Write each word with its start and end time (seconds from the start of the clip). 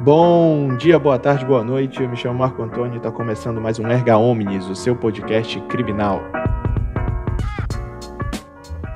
Bom 0.00 0.76
dia, 0.76 0.96
boa 0.96 1.18
tarde, 1.18 1.44
boa 1.44 1.64
noite. 1.64 2.00
Eu 2.00 2.08
me 2.08 2.16
chamo 2.16 2.38
Marco 2.38 2.62
Antônio 2.62 2.94
e 2.94 2.98
está 2.98 3.10
começando 3.10 3.60
mais 3.60 3.80
um 3.80 3.88
Erga 3.88 4.16
Omnis, 4.16 4.64
o 4.68 4.74
seu 4.76 4.94
podcast 4.94 5.60
criminal. 5.62 6.22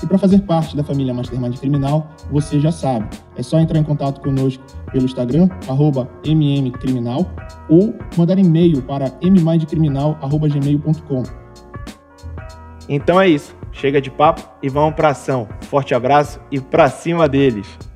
E 0.00 0.06
para 0.06 0.16
fazer 0.16 0.42
parte 0.42 0.76
da 0.76 0.84
família 0.84 1.12
Mastermind 1.12 1.58
Criminal, 1.58 2.08
você 2.30 2.60
já 2.60 2.70
sabe, 2.70 3.08
é 3.36 3.42
só 3.42 3.58
entrar 3.58 3.80
em 3.80 3.82
contato 3.82 4.20
conosco 4.20 4.62
pelo 4.92 5.04
Instagram, 5.04 5.48
arroba 5.68 6.08
mmcriminal, 6.24 7.28
ou 7.68 7.92
mandar 8.16 8.38
e-mail 8.38 8.80
para 8.82 9.06
mmindcriminal.gmail.com. 9.20 11.22
Então 12.88 13.20
é 13.20 13.28
isso, 13.28 13.56
chega 13.72 14.00
de 14.00 14.10
papo 14.10 14.48
e 14.62 14.68
vamos 14.68 14.94
para 14.94 15.08
ação. 15.08 15.48
Forte 15.62 15.96
abraço 15.96 16.40
e 16.48 16.60
para 16.60 16.88
cima 16.88 17.28
deles! 17.28 17.91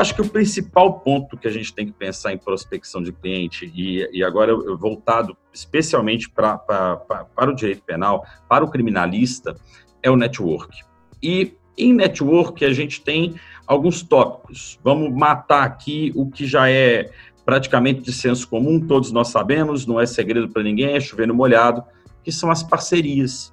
Acho 0.00 0.14
que 0.14 0.22
o 0.22 0.28
principal 0.28 1.00
ponto 1.00 1.36
que 1.36 1.46
a 1.46 1.50
gente 1.50 1.74
tem 1.74 1.86
que 1.86 1.92
pensar 1.92 2.32
em 2.32 2.38
prospecção 2.38 3.02
de 3.02 3.12
cliente, 3.12 3.70
e, 3.74 4.08
e 4.12 4.24
agora 4.24 4.50
eu, 4.50 4.76
voltado 4.76 5.36
especialmente 5.52 6.30
pra, 6.30 6.56
pra, 6.56 6.96
pra, 6.96 7.24
para 7.24 7.50
o 7.50 7.54
direito 7.54 7.82
penal, 7.82 8.24
para 8.48 8.64
o 8.64 8.70
criminalista, 8.70 9.54
é 10.02 10.10
o 10.10 10.16
network. 10.16 10.74
E 11.22 11.54
em 11.76 11.92
network 11.92 12.64
a 12.64 12.72
gente 12.72 13.02
tem 13.02 13.34
alguns 13.66 14.02
tópicos. 14.02 14.78
Vamos 14.82 15.12
matar 15.12 15.64
aqui 15.64 16.12
o 16.16 16.30
que 16.30 16.46
já 16.46 16.70
é 16.70 17.10
praticamente 17.44 18.00
de 18.00 18.12
senso 18.12 18.48
comum, 18.48 18.80
todos 18.80 19.12
nós 19.12 19.28
sabemos, 19.28 19.86
não 19.86 20.00
é 20.00 20.06
segredo 20.06 20.48
para 20.48 20.62
ninguém, 20.62 20.94
é 20.94 21.00
chovendo 21.00 21.34
molhado, 21.34 21.82
que 22.22 22.30
são 22.30 22.50
as 22.50 22.62
parcerias. 22.62 23.52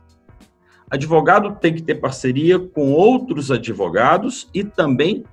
Advogado 0.89 1.57
tem 1.59 1.73
que 1.73 1.81
ter 1.81 1.95
parceria 1.95 2.57
com 2.59 2.93
outros 2.93 3.51
advogados 3.51 4.49
e 4.53 4.63
também 4.63 5.25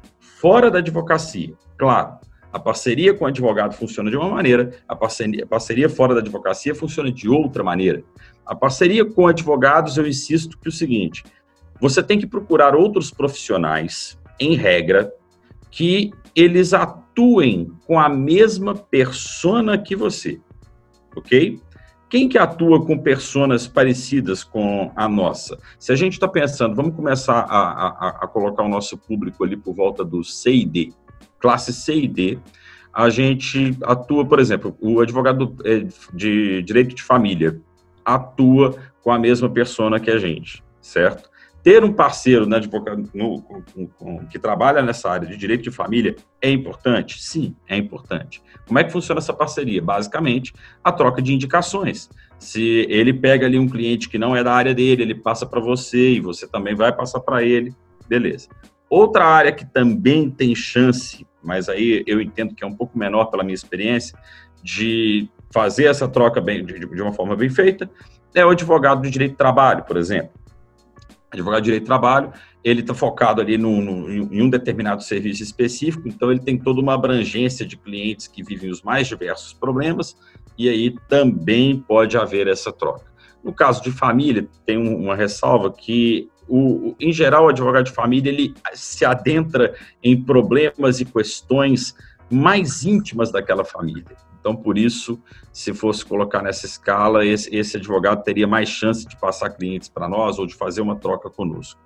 fora 0.45 0.71
da 0.71 0.81
advocacia. 0.81 1.55
Claro, 1.79 2.19
a 2.53 2.59
parceria 2.59 3.15
com 3.15 3.25
o 3.25 3.29
advogado 3.29 3.73
funciona 3.73 4.11
de 4.11 4.17
uma 4.19 4.29
maneira, 4.29 4.73
a 4.87 4.95
parceria, 4.95 5.43
a 5.43 5.47
parceria 5.47 5.89
fora 5.89 6.13
da 6.13 6.21
advocacia 6.21 6.75
funciona 6.75 7.11
de 7.11 7.27
outra 7.27 7.65
maneira. 7.65 8.05
A 8.45 8.55
parceria 8.55 9.07
com 9.07 9.27
advogados, 9.27 9.97
eu 9.97 10.07
insisto 10.07 10.59
que 10.59 10.69
é 10.69 10.71
o 10.71 10.73
seguinte: 10.73 11.25
você 11.81 12.03
tem 12.03 12.19
que 12.19 12.27
procurar 12.27 12.77
outros 12.77 13.11
profissionais, 13.11 14.21
em 14.39 14.55
regra, 14.55 15.11
que 15.71 16.11
eles 16.37 16.75
atuem 16.75 17.73
com 17.87 17.99
a 17.99 18.11
mesma 18.11 18.75
persona 18.75 19.79
que 19.79 19.97
você, 19.97 20.43
ok? 21.17 21.59
Quem 22.15 22.29
que 22.29 22.39
atua 22.39 22.81
com 22.81 22.97
personas 22.97 23.67
parecidas 23.67 24.45
com 24.45 24.93
a 24.95 25.09
nossa? 25.09 25.59
Se 25.81 25.91
a 25.91 25.97
gente 25.97 26.13
está 26.13 26.29
pensando, 26.29 26.73
vamos 26.73 26.95
começar 26.95 27.41
a, 27.41 27.89
a, 27.89 28.09
a, 28.23 28.29
colocar 28.29 28.63
o 28.63 28.69
nosso 28.69 28.97
público 28.97 29.43
ali 29.43 29.57
por 29.57 29.75
volta 29.75 30.05
do 30.05 30.23
C 30.23 30.53
e 30.53 30.65
D, 30.65 30.93
classe 31.41 31.73
C 31.73 31.93
e 31.93 32.07
D, 32.07 32.39
a 32.93 33.11
gente 33.11 33.77
atua, 33.83 34.25
por 34.25 34.39
exemplo, 34.39 34.77
o 34.81 35.01
advogado 35.01 35.57
é, 35.65 35.89
de 36.13 36.63
direito 36.63 36.95
de 36.95 37.03
família 37.03 37.61
atua 38.05 38.77
com 39.03 39.11
a 39.11 39.19
mesma 39.19 39.51
persona 39.51 39.99
que 39.99 40.13
a 40.13 40.17
gente, 40.17 40.63
certo? 40.81 41.29
Ter 41.65 41.83
um 41.83 41.91
parceiro 41.91 42.47
né, 42.47 42.59
advogado, 42.59 43.09
no, 43.15 43.41
com, 43.41 43.87
com, 43.87 44.27
que 44.27 44.39
trabalha 44.39 44.83
nessa 44.83 45.11
área 45.11 45.27
de 45.27 45.35
direito 45.35 45.63
de 45.63 45.71
família 45.71 46.15
é 46.41 46.51
importante? 46.51 47.21
Sim, 47.21 47.57
é 47.67 47.75
importante. 47.75 48.43
Como 48.67 48.79
é 48.79 48.85
que 48.85 48.93
funciona 48.93 49.19
essa 49.19 49.33
parceria? 49.33 49.81
Basicamente, 49.81 50.53
a 50.85 50.93
troca 50.93 51.23
de 51.23 51.33
indicações. 51.33 52.11
Se 52.39 52.87
ele 52.91 53.15
pega 53.15 53.47
ali 53.47 53.59
um 53.59 53.67
cliente 53.67 54.11
que 54.11 54.19
não 54.19 54.37
é 54.37 54.45
da 54.45 54.53
área 54.53 54.75
dele, 54.75 55.03
ele 55.03 55.15
passa 55.15 55.47
para 55.47 55.59
você 55.59 56.11
e 56.11 56.21
você 56.21 56.47
também 56.47 56.75
vai 56.75 56.95
passar 56.95 57.21
para 57.21 57.43
ele, 57.43 57.75
beleza. 58.07 58.49
Outra 58.91 59.25
área 59.25 59.51
que 59.51 59.65
também 59.65 60.29
tem 60.29 60.55
chance, 60.55 61.27
mas 61.43 61.71
aí 61.71 62.05
eu 62.07 62.21
entendo 62.21 62.55
que 62.55 62.63
é 62.63 62.67
um 62.67 62.75
pouco 62.75 62.99
menor 62.99 63.27
pela 63.27 63.43
minha 63.43 63.55
experiência, 63.55 64.19
de 64.63 65.31
fazer 65.51 65.87
essa 65.87 66.07
troca 66.07 66.43
bem, 66.43 66.63
de, 66.63 66.79
de 66.79 67.03
uma 67.03 67.13
forma 67.15 67.35
bem 67.35 67.49
feita, 67.49 67.91
é 68.35 68.45
o 68.45 68.51
advogado 68.51 69.01
de 69.01 69.11
direito 69.11 69.33
de 69.33 69.39
trabalho, 69.39 69.83
por 69.85 69.97
exemplo 69.97 70.44
advogado 71.35 71.61
de 71.61 71.65
direito 71.67 71.85
do 71.85 71.87
trabalho, 71.87 72.33
ele 72.63 72.81
está 72.81 72.95
focado 72.95 73.41
ali 73.41 73.59
no, 73.59 73.81
no, 73.81 74.11
em 74.11 74.43
um 74.43 74.49
determinado 74.49 75.03
serviço 75.03 75.43
específico, 75.43 76.09
então 76.09 76.31
ele 76.31 76.41
tem 76.41 76.59
toda 76.59 76.81
uma 76.81 76.95
abrangência 76.95 77.67
de 77.67 77.77
clientes 77.77 78.27
que 78.27 78.43
vivem 78.43 78.71
os 78.71 78.83
mais 78.83 79.07
diversos 79.07 79.53
problemas, 79.53 80.17
e 80.57 80.69
aí 80.69 80.95
também 81.09 81.79
pode 81.79 82.17
haver 82.17 82.47
essa 82.47 82.73
troca. 82.73 83.13
No 83.43 83.53
caso 83.53 83.83
de 83.83 83.91
família, 83.91 84.49
tem 84.65 84.79
uma 84.79 85.15
ressalva 85.15 85.71
que, 85.71 86.31
o, 86.49 86.95
em 86.99 87.13
geral, 87.13 87.45
o 87.45 87.49
advogado 87.49 87.85
de 87.85 87.93
família 87.93 88.31
ele 88.31 88.55
se 88.73 89.05
adentra 89.05 89.75
em 90.03 90.21
problemas 90.23 91.01
e 91.01 91.05
questões 91.05 91.95
mais 92.31 92.85
íntimas 92.85 93.31
daquela 93.31 93.65
família. 93.65 94.17
Então, 94.45 94.55
por 94.55 94.77
isso, 94.77 95.19
se 95.51 95.73
fosse 95.73 96.05
colocar 96.05 96.43
nessa 96.43 96.67
escala, 96.67 97.25
esse, 97.25 97.49
esse 97.57 97.79
advogado 97.79 98.23
teria 98.23 98.47
mais 98.47 98.69
chance 98.69 99.09
de 99.09 99.17
passar 99.17 99.49
clientes 99.49 99.89
para 99.89 100.07
nós 100.07 100.39
ou 100.39 100.47
de 100.47 100.55
fazer 100.55 100.83
uma 100.83 100.97
troca 100.97 101.31
conosco. 101.31 101.81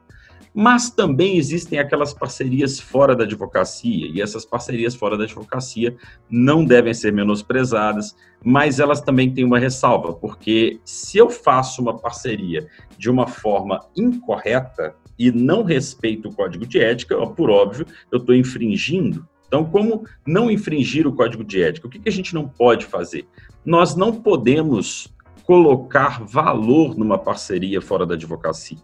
Mas 0.52 0.90
também 0.90 1.38
existem 1.38 1.78
aquelas 1.78 2.12
parcerias 2.12 2.80
fora 2.80 3.14
da 3.14 3.22
advocacia, 3.22 4.08
e 4.08 4.20
essas 4.20 4.44
parcerias 4.44 4.96
fora 4.96 5.16
da 5.16 5.22
advocacia 5.22 5.96
não 6.28 6.64
devem 6.64 6.92
ser 6.92 7.12
menosprezadas, 7.12 8.16
mas 8.42 8.80
elas 8.80 9.00
também 9.00 9.32
têm 9.32 9.44
uma 9.44 9.60
ressalva, 9.60 10.12
porque 10.12 10.80
se 10.84 11.16
eu 11.16 11.30
faço 11.30 11.80
uma 11.80 11.96
parceria 11.96 12.66
de 12.98 13.08
uma 13.08 13.28
forma 13.28 13.86
incorreta 13.96 14.96
e 15.16 15.30
não 15.30 15.62
respeito 15.62 16.28
o 16.28 16.34
código 16.34 16.66
de 16.66 16.80
ética, 16.80 17.24
por 17.24 17.50
óbvio, 17.50 17.86
eu 18.10 18.18
estou 18.18 18.34
infringindo 18.34 19.24
então, 19.48 19.64
como 19.64 20.04
não 20.26 20.50
infringir 20.50 21.06
o 21.06 21.12
código 21.14 21.42
de 21.42 21.62
ética? 21.62 21.86
O 21.86 21.90
que, 21.90 21.98
que 21.98 22.08
a 22.08 22.12
gente 22.12 22.34
não 22.34 22.46
pode 22.46 22.84
fazer? 22.84 23.26
Nós 23.64 23.96
não 23.96 24.12
podemos 24.12 25.12
colocar 25.44 26.22
valor 26.22 26.96
numa 26.96 27.18
parceria 27.18 27.80
fora 27.80 28.04
da 28.04 28.14
advocacia. 28.14 28.76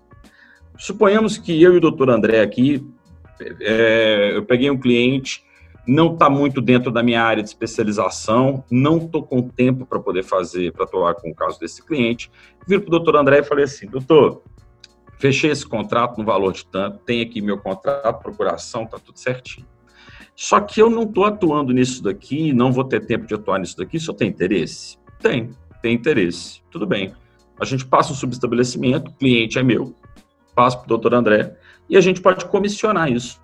Suponhamos 0.79 1.37
que 1.37 1.63
eu 1.63 1.75
e 1.75 1.77
o 1.77 1.81
doutor 1.81 2.09
André 2.09 2.41
aqui, 2.41 2.85
é, 3.61 4.33
eu 4.35 4.45
peguei 4.47 4.71
um 4.71 4.79
cliente, 4.79 5.45
não 5.87 6.15
está 6.15 6.31
muito 6.31 6.63
dentro 6.63 6.91
da 6.91 7.03
minha 7.03 7.23
área 7.23 7.43
de 7.43 7.49
especialização, 7.51 8.65
não 8.71 8.97
estou 8.97 9.23
com 9.23 9.43
tempo 9.47 9.85
para 9.85 10.01
poder 10.01 10.23
fazer, 10.23 10.73
para 10.73 10.85
atuar 10.85 11.15
com 11.15 11.31
o 11.31 11.35
caso 11.35 11.61
desse 11.61 11.85
cliente. 11.85 12.31
Viro 12.67 12.81
para 12.81 12.89
o 12.89 12.91
doutor 12.91 13.17
André 13.17 13.41
e 13.41 13.45
falei 13.45 13.65
assim, 13.65 13.87
doutor, 13.87 14.43
fechei 15.19 15.51
esse 15.51 15.67
contrato 15.67 16.17
no 16.17 16.25
valor 16.25 16.53
de 16.53 16.65
tanto, 16.65 16.99
tem 17.01 17.21
aqui 17.21 17.43
meu 17.43 17.59
contrato, 17.59 18.23
procuração, 18.23 18.85
está 18.85 18.99
tudo 18.99 19.19
certinho. 19.19 19.74
Só 20.37 20.61
que 20.61 20.81
eu 20.81 20.91
não 20.91 21.05
estou 21.05 21.25
atuando 21.25 21.73
nisso 21.73 22.03
daqui, 22.03 22.53
não 22.53 22.73
vou 22.73 22.85
ter 22.85 23.07
tempo 23.07 23.27
de 23.27 23.35
atuar 23.35 23.59
nisso 23.59 23.77
daqui. 23.77 23.97
Isso 23.97 24.13
tem 24.13 24.29
interesse? 24.29 24.99
Tem, 25.21 25.51
tem 25.81 25.95
interesse. 25.95 26.61
Tudo 26.71 26.87
bem. 26.87 27.15
A 27.61 27.65
gente 27.65 27.87
passa 27.87 28.13
um 28.13 28.17
subestabelecimento, 28.17 29.11
o 29.11 29.15
cliente 29.15 29.59
é 29.59 29.63
meu, 29.63 29.95
passa 30.55 30.77
para 30.77 30.87
o 30.87 30.89
doutor 30.89 31.15
André, 31.15 31.57
e 31.89 31.97
a 31.97 32.01
gente 32.01 32.21
pode 32.21 32.45
comissionar 32.47 33.11
isso. 33.13 33.41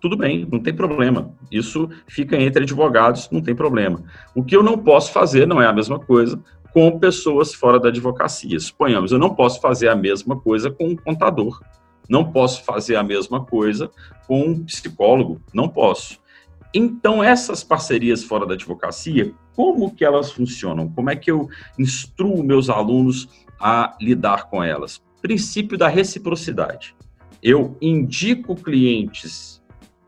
Tudo 0.00 0.16
bem, 0.16 0.48
não 0.50 0.58
tem 0.58 0.74
problema. 0.74 1.32
Isso 1.50 1.88
fica 2.08 2.36
entre 2.36 2.64
advogados, 2.64 3.28
não 3.30 3.40
tem 3.40 3.54
problema. 3.54 4.02
O 4.34 4.42
que 4.42 4.56
eu 4.56 4.62
não 4.62 4.76
posso 4.76 5.12
fazer 5.12 5.46
não 5.46 5.60
é 5.60 5.66
a 5.66 5.72
mesma 5.72 5.98
coisa 5.98 6.42
com 6.72 6.98
pessoas 6.98 7.54
fora 7.54 7.78
da 7.78 7.88
advocacia. 7.88 8.58
Suponhamos, 8.58 9.12
eu 9.12 9.18
não 9.18 9.34
posso 9.34 9.60
fazer 9.60 9.88
a 9.88 9.94
mesma 9.94 10.40
coisa 10.40 10.70
com 10.70 10.88
um 10.88 10.96
contador. 10.96 11.60
Não 12.08 12.32
posso 12.32 12.64
fazer 12.64 12.96
a 12.96 13.02
mesma 13.02 13.44
coisa 13.44 13.90
com 14.26 14.42
um 14.42 14.64
psicólogo. 14.64 15.40
Não 15.54 15.68
posso. 15.68 16.18
Então, 16.74 17.22
essas 17.22 17.62
parcerias 17.62 18.24
fora 18.24 18.46
da 18.46 18.54
advocacia, 18.54 19.32
como 19.54 19.94
que 19.94 20.04
elas 20.04 20.32
funcionam? 20.32 20.88
Como 20.88 21.10
é 21.10 21.16
que 21.16 21.30
eu 21.30 21.48
instruo 21.78 22.42
meus 22.42 22.70
alunos 22.70 23.28
a 23.60 23.96
lidar 24.00 24.48
com 24.48 24.62
elas? 24.62 25.02
Princípio 25.20 25.76
da 25.76 25.88
reciprocidade. 25.88 26.94
Eu 27.42 27.76
indico 27.80 28.56
clientes 28.56 29.62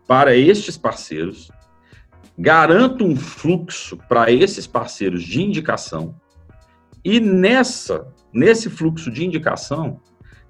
para 0.06 0.36
estes 0.36 0.76
parceiros, 0.76 1.50
garanto 2.38 3.04
um 3.04 3.16
fluxo 3.16 3.98
para 4.08 4.30
esses 4.30 4.66
parceiros 4.66 5.22
de 5.22 5.42
indicação 5.42 6.14
e 7.04 7.20
nessa 7.20 8.06
nesse 8.34 8.68
fluxo 8.68 9.12
de 9.12 9.24
indicação, 9.24 10.00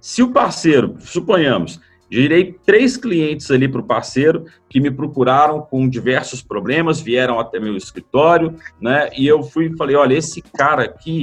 se 0.01 0.23
o 0.23 0.33
parceiro, 0.33 0.97
suponhamos, 1.01 1.79
Girei 2.15 2.57
três 2.65 2.97
clientes 2.97 3.51
ali 3.51 3.67
para 3.67 3.81
o 3.81 3.85
parceiro 3.85 4.45
que 4.69 4.79
me 4.79 4.89
procuraram 4.89 5.61
com 5.61 5.89
diversos 5.89 6.41
problemas, 6.41 7.01
vieram 7.01 7.41
até 7.41 7.59
meu 7.59 7.77
escritório, 7.77 8.55
né? 8.81 9.11
E 9.19 9.27
eu 9.27 9.43
fui 9.43 9.67
e 9.67 9.77
falei: 9.77 9.97
olha, 9.97 10.15
esse 10.15 10.41
cara 10.41 10.85
aqui, 10.85 11.23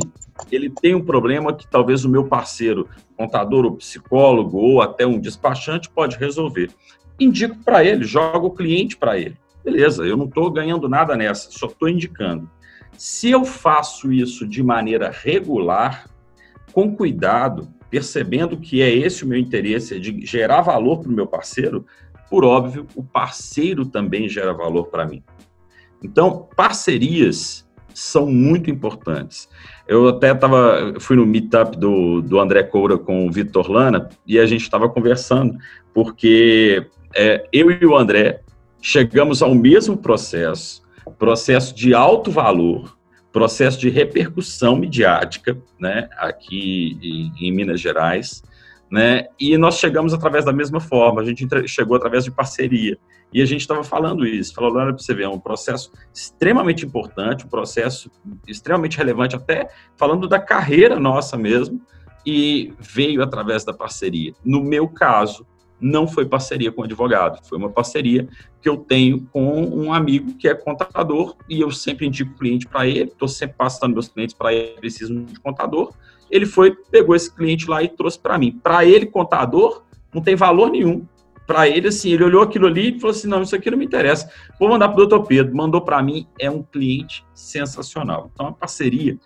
ele 0.52 0.70
tem 0.70 0.94
um 0.94 1.02
problema 1.02 1.56
que 1.56 1.66
talvez 1.66 2.04
o 2.04 2.10
meu 2.10 2.26
parceiro, 2.26 2.90
contador 3.16 3.64
ou 3.64 3.78
psicólogo 3.78 4.58
ou 4.58 4.82
até 4.82 5.08
um 5.08 5.18
despachante 5.18 5.90
pode 5.90 6.18
resolver. 6.18 6.70
Indico 7.18 7.56
para 7.64 7.86
ele, 7.86 8.04
jogo 8.04 8.48
o 8.48 8.54
cliente 8.54 8.98
para 8.98 9.18
ele. 9.18 9.38
beleza, 9.64 10.04
eu 10.04 10.18
não 10.18 10.26
estou 10.26 10.52
ganhando 10.52 10.90
nada 10.90 11.16
nessa, 11.16 11.52
só 11.52 11.68
estou 11.68 11.88
indicando. 11.88 12.52
Se 12.98 13.32
eu 13.32 13.46
faço 13.46 14.12
isso 14.12 14.46
de 14.46 14.62
maneira 14.62 15.10
regular, 15.10 16.10
com 16.74 16.94
cuidado, 16.94 17.70
percebendo 17.92 18.56
que 18.58 18.82
é 18.82 18.90
esse 18.90 19.26
o 19.26 19.28
meu 19.28 19.38
interesse, 19.38 19.96
é 19.96 20.00
de 20.00 20.26
gerar 20.26 20.62
valor 20.62 21.00
para 21.00 21.12
o 21.12 21.14
meu 21.14 21.28
parceiro, 21.28 21.86
por 22.30 22.46
óbvio, 22.46 22.88
o 22.96 23.04
parceiro 23.04 23.86
também 23.86 24.30
gera 24.30 24.54
valor 24.54 24.86
para 24.86 25.06
mim. 25.06 25.22
Então, 26.02 26.48
parcerias 26.56 27.70
são 27.94 28.26
muito 28.26 28.72
importantes. 28.72 29.50
Eu 29.86 30.08
até 30.08 30.34
tava, 30.34 30.94
fui 31.02 31.18
no 31.18 31.26
meetup 31.26 31.78
do, 31.78 32.22
do 32.22 32.40
André 32.40 32.64
Coura 32.64 32.98
com 32.98 33.28
o 33.28 33.32
Vitor 33.32 33.70
Lana 33.70 34.08
e 34.26 34.40
a 34.40 34.46
gente 34.46 34.62
estava 34.62 34.88
conversando, 34.88 35.58
porque 35.94 36.88
é, 37.14 37.46
eu 37.52 37.70
e 37.70 37.86
o 37.86 37.98
André 37.98 38.42
chegamos 38.82 39.42
ao 39.42 39.54
mesmo 39.54 39.98
processo, 39.98 40.82
processo 41.22 41.76
de 41.76 41.94
alto 41.94 42.32
valor, 42.32 42.98
processo 43.32 43.80
de 43.80 43.90
repercussão 43.90 44.76
midiática, 44.76 45.58
né, 45.80 46.10
aqui 46.18 46.98
em, 47.02 47.48
em 47.48 47.52
Minas 47.52 47.80
Gerais, 47.80 48.44
né, 48.90 49.28
e 49.40 49.58
nós 49.58 49.78
chegamos 49.78 50.14
através 50.14 50.46
da 50.46 50.52
mesma 50.52 50.80
forma, 50.80 51.22
a 51.22 51.26
gente 51.26 51.48
chegou 51.68 51.96
através 51.96 52.24
de 52.26 52.32
parceria, 52.32 52.98
e 53.34 53.42
a 53.42 53.46
gente 53.46 53.62
estava 53.62 53.84
falando 53.84 54.26
isso, 54.26 54.54
falando, 54.54 54.76
olha 54.78 54.94
para 54.94 55.02
você 55.02 55.14
ver, 55.14 55.24
é 55.24 55.30
um 55.30 55.40
processo 55.40 55.92
extremamente 56.14 56.86
importante, 56.86 57.46
um 57.46 57.50
processo 57.50 58.12
extremamente 58.46 58.98
relevante, 58.98 59.36
até 59.36 59.70
falando 59.96 60.28
da 60.28 60.38
carreira 60.38 61.00
nossa 61.00 61.38
mesmo, 61.38 61.82
e 62.26 62.74
veio 62.80 63.24
através 63.24 63.64
da 63.64 63.74
parceria. 63.74 64.34
No 64.44 64.62
meu 64.62 64.88
caso, 64.88 65.48
não 65.82 66.08
foi 66.08 66.26
parceria 66.26 66.72
com 66.72 66.84
advogado, 66.84 67.40
foi 67.48 67.58
uma 67.58 67.70
parceria 67.70 68.28
que 68.62 68.70
eu 68.70 68.78
tenho 68.78 69.28
com 69.34 69.64
um 69.64 69.92
amigo 69.92 70.36
que 70.36 70.48
é 70.48 70.54
contador 70.54 71.36
e 71.50 71.60
eu 71.60 71.72
sempre 71.72 72.06
indico 72.06 72.38
cliente 72.38 72.68
para 72.68 72.88
ele, 72.88 73.10
estou 73.10 73.28
sempre 73.28 73.56
passando 73.58 73.94
meus 73.94 74.08
clientes 74.08 74.36
para 74.36 74.54
ele, 74.54 74.80
preciso 74.80 75.14
de 75.24 75.40
contador. 75.40 75.92
Ele 76.30 76.46
foi, 76.46 76.76
pegou 76.90 77.16
esse 77.16 77.34
cliente 77.34 77.68
lá 77.68 77.84
e 77.84 77.90
trouxe 77.90 78.20
para 78.20 78.38
mim. 78.38 78.60
Para 78.64 78.86
ele, 78.86 79.06
contador, 79.06 79.84
não 80.14 80.22
tem 80.22 80.36
valor 80.36 80.70
nenhum. 80.72 81.06
Para 81.46 81.68
ele, 81.68 81.90
assim, 81.90 82.12
ele 82.12 82.24
olhou 82.24 82.42
aquilo 82.42 82.68
ali 82.68 82.96
e 82.96 83.00
falou 83.00 83.14
assim: 83.14 83.28
não, 83.28 83.42
isso 83.42 83.56
aqui 83.56 83.70
não 83.70 83.78
me 83.78 83.84
interessa. 83.84 84.32
Vou 84.58 84.70
mandar 84.70 84.88
para 84.90 85.04
o 85.04 85.06
doutor 85.08 85.28
Pedro. 85.28 85.54
Mandou 85.54 85.82
para 85.82 86.02
mim, 86.02 86.26
é 86.40 86.50
um 86.50 86.64
cliente 86.64 87.26
sensacional. 87.34 88.32
Então, 88.34 88.48
a 88.48 88.52
parceria, 88.54 89.18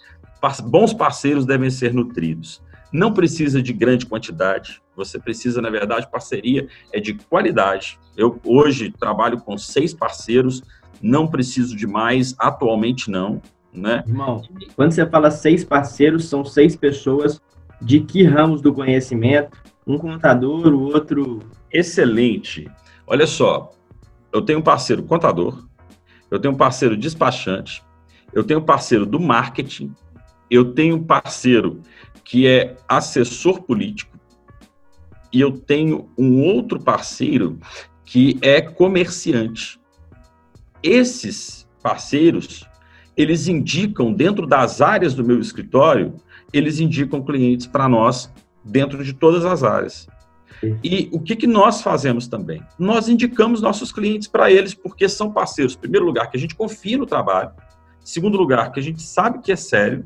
bons 0.64 0.94
parceiros 0.94 1.46
devem 1.46 1.70
ser 1.70 1.94
nutridos. 1.94 2.64
Não 2.92 3.14
precisa 3.14 3.62
de 3.62 3.74
grande 3.74 4.06
quantidade, 4.06 4.82
você 4.96 5.20
precisa, 5.20 5.62
na 5.62 5.70
verdade, 5.70 6.10
parceria 6.10 6.68
é 6.94 7.00
de 7.00 7.14
qualidade. 7.14 8.00
Eu 8.16 8.40
hoje 8.46 8.92
trabalho 8.98 9.40
com 9.40 9.58
seis 9.58 9.94
parceiros, 9.94 10.64
não 11.02 11.28
preciso 11.28 11.76
de 11.76 11.86
mais, 11.86 12.34
atualmente 12.40 13.12
não. 13.12 13.42
Né? 13.74 14.04
Irmão, 14.08 14.42
quando 14.76 14.92
você 14.92 15.06
fala 15.06 15.30
seis 15.30 15.64
parceiros, 15.64 16.26
são 16.26 16.46
seis 16.46 16.76
pessoas 16.76 17.42
de 17.82 18.00
que 18.00 18.24
ramos 18.24 18.62
do 18.62 18.74
conhecimento? 18.74 19.58
Um 19.86 19.98
contador, 19.98 20.74
o 20.74 20.84
outro. 20.94 21.40
Excelente. 21.72 22.72
Olha 23.06 23.28
só, 23.28 23.72
eu 24.32 24.42
tenho 24.42 24.60
um 24.60 24.64
parceiro 24.64 25.04
contador, 25.04 25.68
eu 26.32 26.40
tenho 26.40 26.54
um 26.54 26.58
parceiro 26.58 26.96
despachante, 26.96 27.84
eu 28.34 28.44
tenho 28.44 28.62
um 28.62 28.64
parceiro 28.64 29.06
do 29.06 29.20
marketing, 29.20 29.94
eu 30.50 30.74
tenho 30.74 30.96
um 30.96 31.04
parceiro 31.04 31.82
que 32.26 32.48
é 32.48 32.76
assessor 32.88 33.62
político, 33.62 34.20
e 35.32 35.40
eu 35.40 35.52
tenho 35.52 36.10
um 36.18 36.42
outro 36.42 36.80
parceiro 36.80 37.60
que 38.04 38.38
é 38.42 38.62
comerciante. 38.62 39.80
Esses 40.82 41.68
parceiros, 41.84 42.68
eles 43.16 43.48
indicam 43.48 44.12
dentro 44.12 44.48
das 44.48 44.82
áreas 44.82 45.14
do 45.14 45.24
meu 45.24 45.40
escritório, 45.40 46.16
eles 46.52 46.80
indicam 46.80 47.22
clientes 47.24 47.68
para 47.68 47.88
nós 47.88 48.32
dentro 48.64 49.04
de 49.04 49.14
todas 49.14 49.46
as 49.46 49.62
áreas. 49.64 50.08
E 50.84 51.10
o 51.12 51.20
que, 51.20 51.36
que 51.36 51.46
nós 51.46 51.82
fazemos 51.82 52.28
também? 52.28 52.64
Nós 52.80 53.10
indicamos 53.10 53.62
nossos 53.62 53.92
clientes 53.92 54.28
para 54.28 54.50
eles 54.50 54.74
porque 54.74 55.08
são 55.08 55.32
parceiros. 55.32 55.76
Primeiro 55.76 56.06
lugar, 56.06 56.32
que 56.32 56.38
a 56.38 56.40
gente 56.40 56.56
confia 56.56 56.98
no 56.98 57.06
trabalho. 57.06 57.52
Segundo 58.04 58.38
lugar, 58.38 58.72
que 58.72 58.80
a 58.80 58.84
gente 58.84 59.02
sabe 59.02 59.42
que 59.42 59.52
é 59.52 59.56
sério 59.56 60.06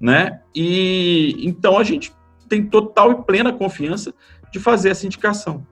né? 0.00 0.40
E 0.54 1.36
então 1.46 1.78
a 1.78 1.84
gente 1.84 2.12
tem 2.48 2.64
total 2.64 3.12
e 3.12 3.22
plena 3.22 3.52
confiança 3.52 4.12
de 4.52 4.58
fazer 4.58 4.90
essa 4.90 5.06
indicação, 5.06 5.66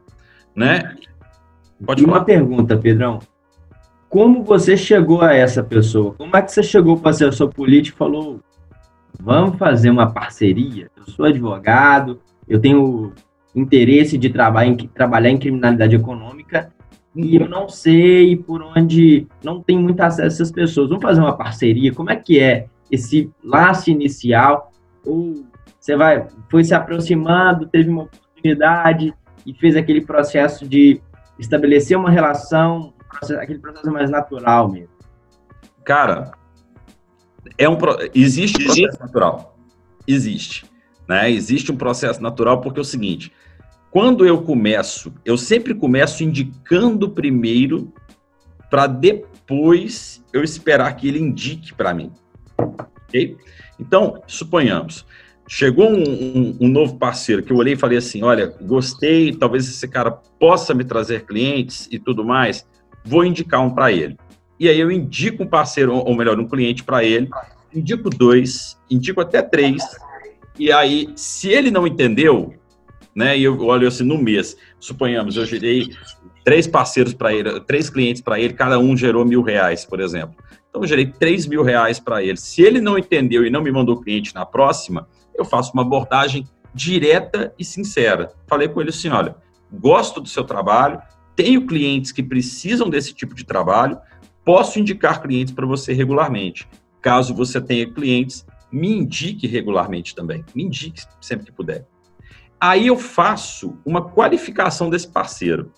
né? 0.54 0.96
Pode 1.84 2.02
e 2.02 2.04
falar. 2.04 2.19
uma 2.19 2.24
pergunta, 2.24 2.76
Pedrão. 2.76 3.19
Como 4.08 4.44
você 4.44 4.76
chegou 4.76 5.22
a 5.22 5.32
essa 5.32 5.62
pessoa? 5.62 6.14
Como 6.14 6.36
é 6.36 6.42
que 6.42 6.52
você 6.52 6.62
chegou 6.62 6.98
para 6.98 7.12
ser 7.12 7.32
sua 7.32 7.48
político 7.48 7.96
e 7.96 7.98
falou: 7.98 8.40
vamos 9.19 9.58
fazer 9.58 9.90
uma 9.90 10.12
parceria? 10.12 10.90
Eu 10.96 11.04
sou 11.12 11.25
advogado, 11.25 12.20
eu 12.48 12.60
tenho 12.60 13.12
interesse 13.54 14.16
de 14.16 14.30
trabalhar 14.30 14.68
em, 14.68 14.76
trabalhar 14.76 15.30
em 15.30 15.38
criminalidade 15.38 15.94
econômica 15.94 16.72
e 17.14 17.36
eu 17.36 17.48
não 17.48 17.68
sei 17.68 18.36
por 18.36 18.62
onde, 18.62 19.26
não 19.44 19.62
tem 19.62 19.78
muito 19.78 20.00
acesso 20.00 20.22
a 20.22 20.26
essas 20.26 20.50
pessoas. 20.50 20.88
Vamos 20.88 21.02
fazer 21.02 21.20
uma 21.20 21.36
parceria? 21.36 21.92
Como 21.92 22.10
é 22.10 22.16
que 22.16 22.38
é 22.38 22.66
esse 22.92 23.32
laço 23.42 23.90
inicial, 23.90 24.70
ou 25.04 25.46
você 25.80 25.96
vai, 25.96 26.28
foi 26.50 26.62
se 26.62 26.74
aproximando, 26.74 27.66
teve 27.66 27.88
uma 27.88 28.02
oportunidade 28.02 29.14
e 29.46 29.54
fez 29.54 29.74
aquele 29.74 30.02
processo 30.02 30.68
de 30.68 31.00
estabelecer 31.38 31.96
uma 31.96 32.10
relação, 32.10 32.92
aquele 33.40 33.58
processo 33.58 33.90
mais 33.90 34.10
natural 34.10 34.70
mesmo? 34.70 34.92
Cara, 35.84 36.32
é 37.58 37.68
um 37.68 37.76
existe 38.14 38.62
processo 38.62 39.00
natural, 39.00 39.58
existe, 40.06 40.66
né? 41.08 41.30
Existe 41.30 41.72
um 41.72 41.76
processo 41.76 42.22
natural 42.22 42.60
porque 42.60 42.78
é 42.78 42.82
o 42.82 42.84
seguinte: 42.84 43.32
quando 43.90 44.24
eu 44.24 44.42
começo, 44.42 45.12
eu 45.24 45.36
sempre 45.36 45.74
começo 45.74 46.22
indicando 46.22 47.10
primeiro 47.10 47.92
para 48.70 48.86
depois 48.86 50.24
eu 50.32 50.44
esperar 50.44 50.94
que 50.96 51.08
ele 51.08 51.18
indique 51.18 51.74
para 51.74 51.92
mim. 51.92 52.12
Ok? 52.62 53.37
Então, 53.79 54.23
suponhamos, 54.26 55.05
chegou 55.49 55.91
um, 55.91 56.03
um, 56.03 56.59
um, 56.62 56.69
novo 56.69 56.97
parceiro 56.99 57.43
que 57.43 57.53
eu 57.53 57.56
olhei 57.56 57.75
e 57.75 57.76
falei 57.76 57.99
assim: 57.99 58.23
olha, 58.23 58.55
gostei, 58.61 59.35
talvez 59.35 59.69
esse 59.69 59.88
cara 59.88 60.11
possa 60.11 60.75
me 60.75 60.85
trazer 60.85 61.25
clientes 61.25 61.88
e 61.91 61.99
tudo 61.99 62.25
mais, 62.25 62.67
vou 63.05 63.25
indicar 63.25 63.61
um 63.61 63.70
para 63.70 63.93
ele. 63.93 64.17
E 64.59 64.69
aí 64.69 64.79
eu 64.79 64.91
indico 64.91 65.43
um 65.43 65.47
parceiro, 65.47 65.95
ou 65.95 66.14
melhor, 66.14 66.38
um 66.38 66.47
cliente 66.47 66.85
para 66.85 67.02
ele, 67.02 67.28
indico 67.75 68.09
dois, 68.09 68.78
indico 68.88 69.21
até 69.21 69.42
três, 69.42 69.83
e 70.59 70.71
aí, 70.71 71.09
se 71.16 71.49
ele 71.49 71.71
não 71.71 71.87
entendeu, 71.87 72.54
né, 73.14 73.37
e 73.37 73.45
eu 73.45 73.59
olho 73.62 73.88
assim 73.88 74.04
no 74.04 74.19
mês, 74.19 74.57
suponhamos, 74.78 75.37
eu 75.37 75.47
gerei 75.47 75.90
três 76.45 76.66
parceiros 76.66 77.14
para 77.14 77.33
ele, 77.33 77.61
três 77.61 77.88
clientes 77.88 78.21
para 78.21 78.38
ele, 78.38 78.52
cada 78.52 78.78
um 78.78 78.97
gerou 78.97 79.25
mil 79.25 79.42
reais, 79.42 79.85
por 79.85 80.00
exemplo. 80.00 80.37
Então, 80.73 80.83
eu 80.83 80.88
gerei 80.88 81.07
3 81.07 81.47
mil 81.47 81.62
reais 81.62 82.00
para 82.00 82.23
ele. 82.23 82.38
Se 82.38 82.62
ele 82.62 82.81
não 82.81 82.97
entendeu 82.97 83.45
e 83.45 83.50
não 83.50 83.61
me 83.61 83.71
mandou 83.71 84.00
cliente 84.00 84.35
na 84.35 84.47
próxima, 84.47 85.07
eu 85.35 85.45
faço 85.45 85.71
uma 85.75 85.83
abordagem 85.83 86.49
direta 86.75 87.52
e 87.59 87.64
sincera. 87.64 88.33
Falei 88.47 88.69
com 88.69 88.81
ele 88.81 88.88
assim: 88.88 89.11
olha, 89.11 89.37
gosto 89.71 90.19
do 90.19 90.31
seu 90.31 90.45
trabalho, 90.45 90.99
tenho 91.37 91.67
clientes 91.67 92.11
que 92.11 92.23
precisam 92.23 92.88
desse 92.88 93.12
tipo 93.12 93.35
de 93.35 93.45
trabalho, 93.45 93.99
posso 94.47 94.81
indicar 94.81 95.21
clientes 95.21 95.52
para 95.52 95.67
você 95.67 95.93
regularmente. 95.93 96.67
Caso 97.02 97.35
você 97.35 97.61
tenha 97.61 97.93
clientes, 97.93 98.47
me 98.73 98.88
indique 98.88 99.47
regularmente 99.47 100.14
também. 100.14 100.43
Me 100.55 100.64
indique 100.64 101.02
sempre 101.21 101.45
que 101.45 101.52
puder. 101.52 101.87
Aí 102.59 102.87
eu 102.87 102.97
faço 102.97 103.76
uma 103.85 104.00
qualificação 104.00 104.88
desse 104.88 105.09
parceiro. 105.09 105.71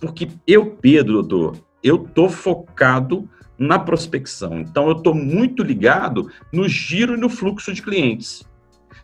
Porque 0.00 0.30
eu, 0.46 0.70
Pedro, 0.76 1.22
doutor, 1.22 1.58
eu 1.82 1.98
tô 1.98 2.30
focado 2.30 3.28
na 3.62 3.78
prospecção. 3.78 4.60
Então, 4.60 4.88
eu 4.88 4.96
estou 4.96 5.14
muito 5.14 5.62
ligado 5.62 6.30
no 6.52 6.68
giro 6.68 7.14
e 7.14 7.20
no 7.20 7.28
fluxo 7.28 7.72
de 7.72 7.80
clientes. 7.80 8.42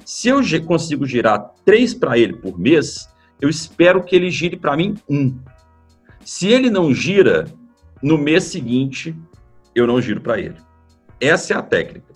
Se 0.05 0.29
eu 0.29 0.41
consigo 0.65 1.07
girar 1.07 1.53
três 1.65 1.95
para 1.95 2.19
ele 2.19 2.35
por 2.35 2.59
mês, 2.59 3.09
eu 3.41 3.49
espero 3.49 4.03
que 4.03 4.17
ele 4.17 4.31
gire 4.31 4.57
para 4.57 4.77
mim 4.77 4.97
um. 5.09 5.39
Se 6.25 6.49
ele 6.49 6.71
não 6.71 6.93
gira, 6.93 7.47
no 8.03 8.19
mês 8.19 8.45
seguinte, 8.45 9.15
eu 9.75 9.87
não 9.87 10.01
giro 10.01 10.21
para 10.21 10.39
ele. 10.39 10.57
Essa 11.21 11.55
é 11.55 11.57
a 11.57 11.63
técnica. 11.63 12.13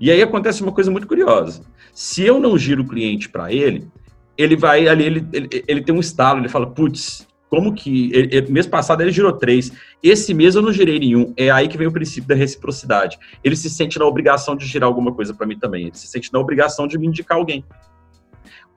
E 0.00 0.10
aí 0.10 0.20
acontece 0.20 0.62
uma 0.62 0.72
coisa 0.72 0.90
muito 0.90 1.06
curiosa. 1.06 1.62
Se 1.92 2.22
eu 2.24 2.40
não 2.40 2.58
giro 2.58 2.82
o 2.82 2.88
cliente 2.88 3.28
para 3.28 3.52
ele, 3.52 3.88
ele 4.36 4.56
vai 4.56 4.88
ali, 4.88 5.04
ele, 5.04 5.26
ele, 5.32 5.64
ele 5.66 5.82
tem 5.82 5.94
um 5.94 6.00
estalo, 6.00 6.40
ele 6.40 6.48
fala, 6.48 6.66
putz, 6.66 7.26
como 7.48 7.74
que. 7.74 8.10
Ele, 8.12 8.50
mês 8.50 8.66
passado 8.66 9.02
ele 9.02 9.12
girou 9.12 9.32
três. 9.32 9.72
Esse 10.02 10.34
mês 10.34 10.54
eu 10.54 10.62
não 10.62 10.72
girei 10.72 10.98
nenhum. 10.98 11.32
É 11.36 11.50
aí 11.50 11.68
que 11.68 11.78
vem 11.78 11.86
o 11.86 11.92
princípio 11.92 12.28
da 12.28 12.34
reciprocidade. 12.34 13.18
Ele 13.42 13.56
se 13.56 13.70
sente 13.70 13.98
na 13.98 14.04
obrigação 14.04 14.56
de 14.56 14.66
girar 14.66 14.88
alguma 14.88 15.12
coisa 15.12 15.32
para 15.32 15.46
mim 15.46 15.58
também. 15.58 15.86
Ele 15.86 15.96
se 15.96 16.06
sente 16.06 16.32
na 16.32 16.38
obrigação 16.38 16.86
de 16.86 16.98
me 16.98 17.06
indicar 17.06 17.38
alguém. 17.38 17.64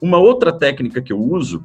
Uma 0.00 0.18
outra 0.18 0.52
técnica 0.52 1.02
que 1.02 1.12
eu 1.12 1.18
uso 1.20 1.64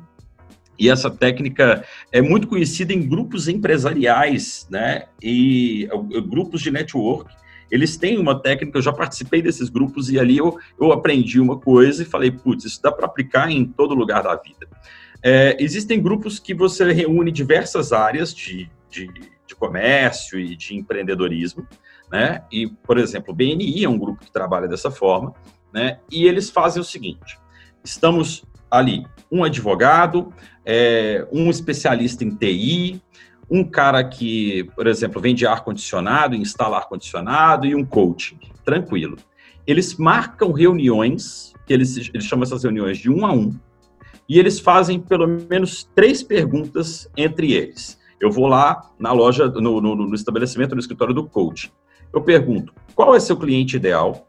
E 0.78 0.90
essa 0.90 1.10
técnica 1.10 1.86
é 2.12 2.22
muito 2.22 2.48
conhecida 2.48 2.94
em 2.94 3.08
grupos 3.08 3.48
empresariais, 3.48 4.68
né? 4.70 5.06
E 5.22 5.88
grupos 6.28 6.62
de 6.62 6.72
network. 6.72 7.34
Eles 7.72 7.98
têm 7.98 8.18
uma 8.20 8.40
técnica, 8.40 8.78
eu 8.78 8.82
já 8.82 8.94
participei 8.94 9.42
desses 9.42 9.70
grupos 9.70 10.10
e 10.10 10.20
ali 10.20 10.38
eu, 10.38 10.58
eu 10.80 10.92
aprendi 10.92 11.40
uma 11.40 11.58
coisa 11.58 12.04
e 12.04 12.06
falei, 12.06 12.30
putz, 12.30 12.64
isso 12.66 12.82
dá 12.82 12.92
para 12.92 13.06
aplicar 13.06 13.50
em 13.50 13.66
todo 13.66 13.96
lugar 13.96 14.22
da 14.24 14.36
vida. 14.36 14.68
É, 15.28 15.58
existem 15.60 16.00
grupos 16.00 16.38
que 16.38 16.54
você 16.54 16.94
reúne 16.94 17.32
diversas 17.32 17.92
áreas 17.92 18.32
de, 18.32 18.70
de, 18.92 19.08
de 19.08 19.56
comércio 19.56 20.40
e 20.40 20.56
de 20.56 20.76
empreendedorismo, 20.76 21.68
né? 22.12 22.44
E, 22.52 22.68
por 22.68 23.00
exemplo, 23.00 23.34
o 23.34 23.36
BNI 23.36 23.86
é 23.86 23.90
um 23.90 23.98
grupo 23.98 24.24
que 24.24 24.32
trabalha 24.32 24.68
dessa 24.68 24.92
forma, 24.92 25.34
né? 25.74 25.98
E 26.12 26.26
eles 26.26 26.52
fazem 26.52 26.80
o 26.80 26.86
seguinte: 26.86 27.40
estamos 27.84 28.46
ali, 28.70 29.04
um 29.32 29.44
advogado, 29.44 30.32
é, 30.64 31.28
um 31.32 31.50
especialista 31.50 32.24
em 32.24 32.30
TI, 32.30 33.02
um 33.50 33.64
cara 33.64 34.04
que, 34.04 34.66
por 34.76 34.86
exemplo, 34.86 35.20
vende 35.20 35.48
ar-condicionado, 35.48 36.36
instala 36.36 36.78
ar-condicionado 36.78 37.66
e 37.66 37.74
um 37.74 37.84
coaching, 37.84 38.38
tranquilo. 38.64 39.18
Eles 39.66 39.96
marcam 39.96 40.52
reuniões, 40.52 41.52
eles, 41.68 42.12
eles 42.14 42.26
chamam 42.26 42.44
essas 42.44 42.62
reuniões 42.62 43.00
de 43.00 43.10
um 43.10 43.26
a 43.26 43.34
um, 43.34 43.60
e 44.28 44.40
eles 44.40 44.60
fazem 44.60 45.00
pelo 45.00 45.28
menos 45.28 45.90
três 45.96 46.24
perguntas 46.24 47.10
entre 47.16 47.54
eles. 47.54 48.00
Eu 48.20 48.32
vou 48.32 48.48
lá 48.48 48.90
na 48.98 49.12
loja, 49.12 49.48
no, 49.48 49.82
no, 49.82 49.96
no 49.96 50.16
estabelecimento, 50.16 50.74
no 50.74 50.80
escritório 50.80 51.14
do 51.14 51.28
coach. 51.28 51.72
Eu 52.12 52.22
pergunto: 52.22 52.74
qual 52.96 53.16
é 53.16 53.20
seu 53.20 53.38
cliente 53.38 53.76
ideal? 53.76 54.28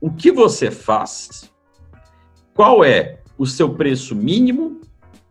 O 0.00 0.10
que 0.10 0.30
você 0.30 0.70
faz? 0.70 1.52
Qual 2.54 2.84
é 2.84 3.20
o 3.36 3.46
seu 3.46 3.74
preço 3.74 4.14
mínimo, 4.14 4.80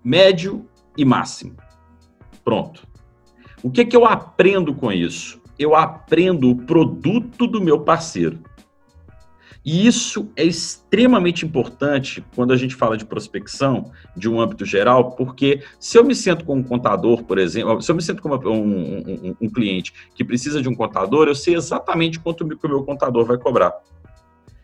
médio 0.03 0.67
e 0.97 1.05
máximo? 1.05 1.55
Pronto. 2.43 2.85
O 3.63 3.71
que, 3.71 3.85
que 3.85 3.95
eu 3.95 4.05
aprendo 4.05 4.75
com 4.75 4.91
isso? 4.91 5.41
Eu 5.57 5.73
aprendo 5.73 6.49
o 6.49 6.57
produto 6.57 7.47
do 7.47 7.61
meu 7.61 7.79
parceiro. 7.79 8.39
E 9.65 9.87
isso 9.87 10.29
é 10.35 10.43
extremamente 10.43 11.45
importante 11.45 12.23
quando 12.35 12.51
a 12.51 12.57
gente 12.57 12.75
fala 12.75 12.97
de 12.97 13.05
prospecção 13.05 13.91
de 14.15 14.29
um 14.29 14.41
âmbito 14.41 14.65
geral, 14.65 15.11
porque 15.11 15.63
se 15.79 15.97
eu 15.97 16.03
me 16.03 16.13
sinto 16.13 16.43
com 16.43 16.57
um 16.57 16.63
contador, 16.63 17.23
por 17.23 17.37
exemplo, 17.37 17.81
se 17.81 17.89
eu 17.89 17.95
me 17.95 18.01
sinto 18.01 18.21
com 18.21 18.29
um, 18.29 18.49
um, 18.49 19.35
um, 19.39 19.49
cliente 19.49 19.93
que 20.13 20.23
precisa 20.23 20.61
de 20.61 20.67
um 20.67 20.75
contador, 20.75 21.27
eu 21.27 21.35
sei 21.35 21.55
exatamente 21.55 22.19
quanto 22.19 22.41
o 22.41 22.47
meu 22.47 22.83
contador 22.83 23.25
vai 23.25 23.37
cobrar. 23.37 23.73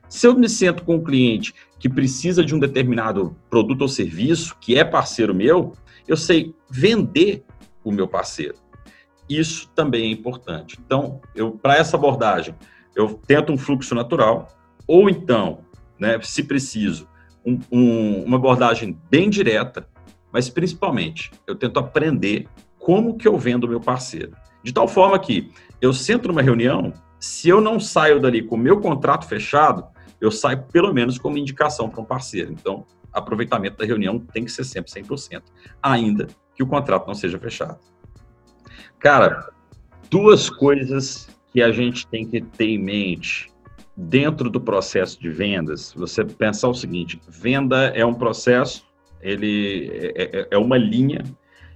Se 0.10 0.28
eu 0.28 0.38
me 0.38 0.50
sinto 0.50 0.84
com 0.84 0.96
um 0.96 1.04
cliente 1.04 1.54
que 1.80 1.88
precisa 1.88 2.44
de 2.44 2.54
um 2.54 2.60
determinado 2.60 3.38
produto 3.50 3.84
ou 3.84 3.88
serviço, 3.88 4.58
que 4.60 4.78
é 4.78 4.84
parceiro 4.84 5.34
meu, 5.34 5.74
eu 6.08 6.18
sei 6.18 6.54
vender 6.70 7.46
o 7.84 7.92
meu 7.92 8.08
parceiro. 8.08 8.56
Isso 9.30 9.70
também 9.76 10.10
é 10.10 10.12
importante. 10.12 10.78
Então, 10.84 11.22
para 11.62 11.78
essa 11.78 11.96
abordagem, 11.96 12.56
eu 12.96 13.14
tento 13.28 13.54
um 13.54 13.58
fluxo 13.58 13.94
natural, 13.94 14.48
ou 14.90 15.08
então, 15.08 15.60
né, 16.00 16.20
se 16.24 16.44
preciso, 16.44 17.08
um, 17.46 17.60
um, 17.72 18.24
uma 18.24 18.38
abordagem 18.38 19.00
bem 19.08 19.30
direta, 19.30 19.88
mas 20.34 20.50
principalmente 20.50 21.30
eu 21.46 21.56
tento 21.56 21.78
aprender 21.78 22.48
como 22.80 23.16
que 23.16 23.28
eu 23.28 23.38
vendo 23.38 23.66
o 23.66 23.68
meu 23.68 23.80
parceiro. 23.80 24.36
De 24.64 24.74
tal 24.74 24.88
forma 24.88 25.20
que 25.20 25.52
eu 25.80 25.94
sento 25.94 26.28
numa 26.28 26.42
reunião, 26.42 26.92
se 27.20 27.48
eu 27.48 27.62
não 27.62 27.80
saio 27.80 28.20
dali 28.20 28.42
com 28.42 28.56
o 28.56 28.58
meu 28.58 28.82
contrato 28.82 29.28
fechado, 29.28 29.86
eu 30.20 30.32
saio 30.32 30.64
pelo 30.72 30.92
menos 30.92 31.20
como 31.20 31.38
indicação 31.38 31.88
para 31.88 32.02
um 32.02 32.06
parceiro. 32.06 32.52
Então, 32.52 32.84
aproveitamento 33.14 33.78
da 33.78 33.86
reunião 33.86 34.18
tem 34.18 34.44
que 34.44 34.52
ser 34.52 34.64
sempre 34.64 34.92
100%, 34.92 35.44
ainda 35.84 36.26
que 36.56 36.64
o 36.64 36.68
contrato 36.68 37.06
não 37.06 37.14
seja 37.14 37.38
fechado. 37.38 37.78
Cara, 38.98 39.52
duas 40.10 40.50
coisas 40.50 41.30
que 41.54 41.62
a 41.62 41.72
gente 41.72 42.08
tem 42.08 42.28
que 42.28 42.42
ter 42.42 42.70
em 42.70 42.80
mente 42.80 43.49
dentro 44.00 44.50
do 44.50 44.62
processo 44.62 45.20
de 45.20 45.30
vendas, 45.30 45.94
você 45.94 46.24
pensar 46.24 46.70
o 46.70 46.74
seguinte: 46.74 47.20
venda 47.28 47.88
é 47.88 48.06
um 48.06 48.14
processo, 48.14 48.86
ele 49.22 49.92
é, 50.16 50.40
é, 50.40 50.48
é 50.52 50.58
uma 50.58 50.78
linha, 50.78 51.24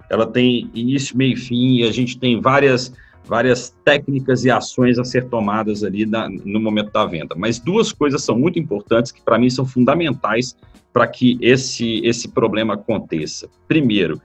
ela 0.08 0.26
tem 0.26 0.70
início, 0.74 1.16
meio 1.16 1.34
e 1.34 1.36
fim, 1.36 1.76
e 1.76 1.84
a 1.84 1.92
gente 1.92 2.18
tem 2.18 2.40
várias 2.40 2.92
várias 3.26 3.74
técnicas 3.84 4.44
e 4.44 4.50
ações 4.50 4.98
a 4.98 5.04
ser 5.04 5.30
tomadas 5.30 5.82
ali 5.82 6.04
na, 6.04 6.28
no 6.28 6.60
momento 6.60 6.92
da 6.92 7.06
venda. 7.06 7.34
Mas 7.34 7.58
duas 7.58 7.90
coisas 7.90 8.22
são 8.22 8.38
muito 8.38 8.58
importantes 8.58 9.10
que 9.10 9.22
para 9.22 9.38
mim 9.38 9.48
são 9.48 9.64
fundamentais 9.64 10.54
para 10.92 11.06
que 11.06 11.38
esse 11.40 12.00
esse 12.04 12.28
problema 12.28 12.74
aconteça. 12.74 13.48
Primeiro, 13.66 14.20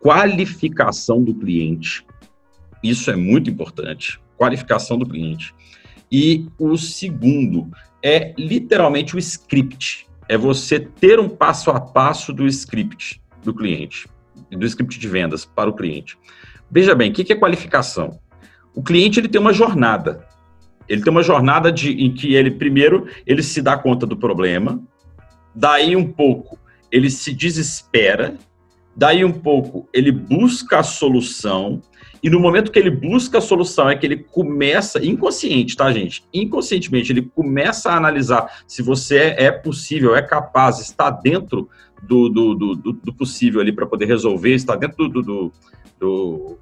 qualificação 0.00 1.22
do 1.22 1.34
cliente. 1.34 2.04
Isso 2.82 3.10
é 3.10 3.16
muito 3.16 3.48
importante. 3.50 4.20
Qualificação 4.36 4.98
do 4.98 5.06
cliente. 5.06 5.54
E 6.10 6.46
o 6.58 6.76
segundo 6.76 7.70
é 8.02 8.34
literalmente 8.36 9.14
o 9.14 9.18
script. 9.18 10.06
É 10.28 10.36
você 10.36 10.80
ter 10.80 11.20
um 11.20 11.28
passo 11.28 11.70
a 11.70 11.80
passo 11.80 12.32
do 12.32 12.46
script 12.46 13.20
do 13.42 13.54
cliente, 13.54 14.08
do 14.50 14.66
script 14.66 14.98
de 14.98 15.08
vendas 15.08 15.44
para 15.44 15.70
o 15.70 15.74
cliente. 15.74 16.18
Veja 16.70 16.94
bem, 16.94 17.10
o 17.10 17.14
que 17.14 17.32
é 17.32 17.36
qualificação? 17.36 18.18
O 18.74 18.82
cliente 18.82 19.18
ele 19.18 19.28
tem 19.28 19.40
uma 19.40 19.52
jornada. 19.52 20.26
Ele 20.88 21.02
tem 21.02 21.10
uma 21.10 21.22
jornada 21.22 21.70
de, 21.70 21.92
em 21.92 22.12
que 22.12 22.34
ele 22.34 22.50
primeiro 22.50 23.06
ele 23.26 23.42
se 23.42 23.62
dá 23.62 23.76
conta 23.76 24.06
do 24.06 24.16
problema, 24.16 24.82
daí 25.54 25.94
um 25.94 26.10
pouco 26.10 26.58
ele 26.90 27.08
se 27.08 27.32
desespera, 27.32 28.36
daí 28.96 29.24
um 29.24 29.32
pouco 29.32 29.88
ele 29.92 30.10
busca 30.10 30.80
a 30.80 30.82
solução, 30.82 31.80
e 32.22 32.28
no 32.28 32.38
momento 32.38 32.70
que 32.70 32.78
ele 32.78 32.90
busca 32.90 33.38
a 33.38 33.40
solução, 33.40 33.88
é 33.88 33.96
que 33.96 34.06
ele 34.06 34.16
começa, 34.16 35.04
inconsciente, 35.04 35.76
tá, 35.76 35.90
gente? 35.92 36.24
Inconscientemente, 36.32 37.12
ele 37.12 37.22
começa 37.22 37.90
a 37.90 37.96
analisar 37.96 38.62
se 38.66 38.82
você 38.82 39.34
é, 39.38 39.50
possível, 39.50 40.14
é 40.14 40.22
capaz, 40.22 40.80
está 40.80 41.10
dentro 41.10 41.68
do, 42.02 42.28
do, 42.28 42.54
do, 42.54 42.92
do 42.92 43.14
possível 43.14 43.60
ali 43.60 43.72
para 43.72 43.86
poder 43.86 44.06
resolver, 44.06 44.54
está 44.54 44.76
dentro 44.76 45.08
do, 45.08 45.22
do, 45.22 45.52
do 45.98 46.58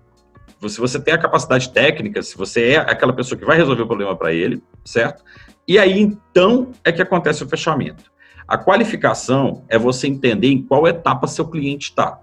se 0.66 0.80
você 0.80 0.98
tem 0.98 1.14
a 1.14 1.18
capacidade 1.18 1.70
técnica, 1.72 2.20
se 2.22 2.36
você 2.36 2.70
é 2.70 2.76
aquela 2.78 3.12
pessoa 3.12 3.38
que 3.38 3.44
vai 3.44 3.56
resolver 3.56 3.82
o 3.82 3.86
problema 3.86 4.16
para 4.16 4.32
ele, 4.32 4.60
certo? 4.84 5.22
E 5.66 5.78
aí 5.78 6.00
então 6.00 6.72
é 6.82 6.90
que 6.90 7.02
acontece 7.02 7.44
o 7.44 7.48
fechamento. 7.48 8.10
A 8.46 8.56
qualificação 8.56 9.64
é 9.68 9.78
você 9.78 10.08
entender 10.08 10.48
em 10.48 10.62
qual 10.62 10.88
etapa 10.88 11.26
seu 11.26 11.46
cliente 11.46 11.90
está. 11.90 12.18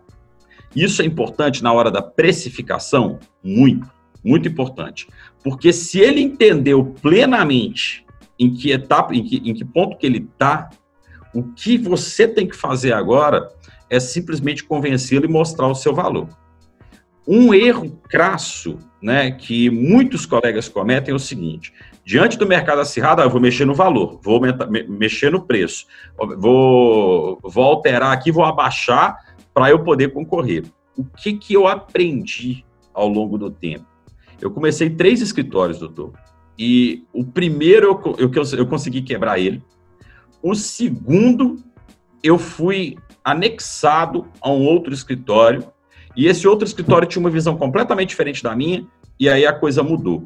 Isso 0.76 1.02
é 1.02 1.06
importante 1.06 1.64
na 1.64 1.72
hora 1.72 1.90
da 1.90 2.02
precificação? 2.02 3.20
Muito, 3.44 3.90
muito 4.24 4.48
importante. 4.48 5.08
Porque 5.44 5.72
se 5.72 6.00
ele 6.00 6.22
entendeu 6.22 6.96
plenamente 7.02 8.06
em 8.38 8.54
que 8.54 8.72
etapa, 8.72 9.16
em 9.16 9.24
que, 9.24 9.38
em 9.38 9.54
que 9.54 9.64
ponto 9.64 9.98
que 9.98 10.06
ele 10.06 10.28
está, 10.34 10.70
o 11.34 11.44
que 11.44 11.78
você 11.78 12.28
tem 12.28 12.48
que 12.48 12.56
fazer 12.56 12.94
agora 12.94 13.50
é 13.90 14.00
simplesmente 14.00 14.64
convencê-lo 14.64 15.26
e 15.26 15.30
mostrar 15.30 15.68
o 15.68 15.76
seu 15.76 15.94
valor. 15.94 16.28
Um 17.28 17.54
erro 17.54 18.00
crasso 18.10 18.78
né, 19.02 19.32
que 19.32 19.70
muitos 19.70 20.26
colegas 20.26 20.68
cometem 20.68 21.12
é 21.12 21.16
o 21.16 21.20
seguinte: 21.20 21.74
diante 22.04 22.38
do 22.38 22.46
mercado 22.46 22.82
acirrado, 22.82 23.22
ah, 23.22 23.26
eu 23.26 23.30
vou 23.30 23.42
mexer 23.42 23.66
no 23.66 23.74
valor, 23.74 24.20
vou 24.24 24.36
aumentar, 24.36 24.68
me, 24.68 24.84
mexer 24.84 25.32
no 25.32 25.42
preço, 25.42 25.86
vou, 26.38 27.40
vou 27.44 27.64
alterar 27.64 28.12
aqui, 28.12 28.32
vou 28.32 28.46
abaixar 28.46 29.18
para 29.56 29.70
eu 29.70 29.82
poder 29.86 30.12
concorrer. 30.12 30.66
O 30.98 31.06
que, 31.06 31.34
que 31.34 31.54
eu 31.54 31.66
aprendi 31.66 32.66
ao 32.94 33.08
longo 33.08 33.38
do 33.38 33.50
tempo? 33.50 33.86
Eu 34.42 34.52
comecei 34.52 34.90
três 34.90 35.22
escritórios, 35.22 35.80
doutor. 35.80 36.12
E 36.60 37.06
o 37.14 37.24
primeiro 37.24 38.02
eu, 38.20 38.30
eu, 38.30 38.44
eu 38.58 38.68
consegui 38.68 39.02
quebrar 39.02 39.40
ele. 39.40 39.64
O 40.44 40.54
segundo, 40.54 41.56
eu 42.22 42.38
fui 42.38 42.98
anexado 43.24 44.28
a 44.42 44.52
um 44.52 44.66
outro 44.66 44.94
escritório. 44.94 45.66
E 46.18 46.28
esse 46.28 46.46
outro 46.46 46.68
escritório 46.68 47.08
tinha 47.08 47.22
uma 47.22 47.30
visão 47.30 47.58
completamente 47.58 48.10
diferente 48.10 48.44
da 48.44 48.54
minha. 48.54 48.86
E 49.18 49.30
aí 49.30 49.46
a 49.46 49.54
coisa 49.54 49.82
mudou. 49.82 50.26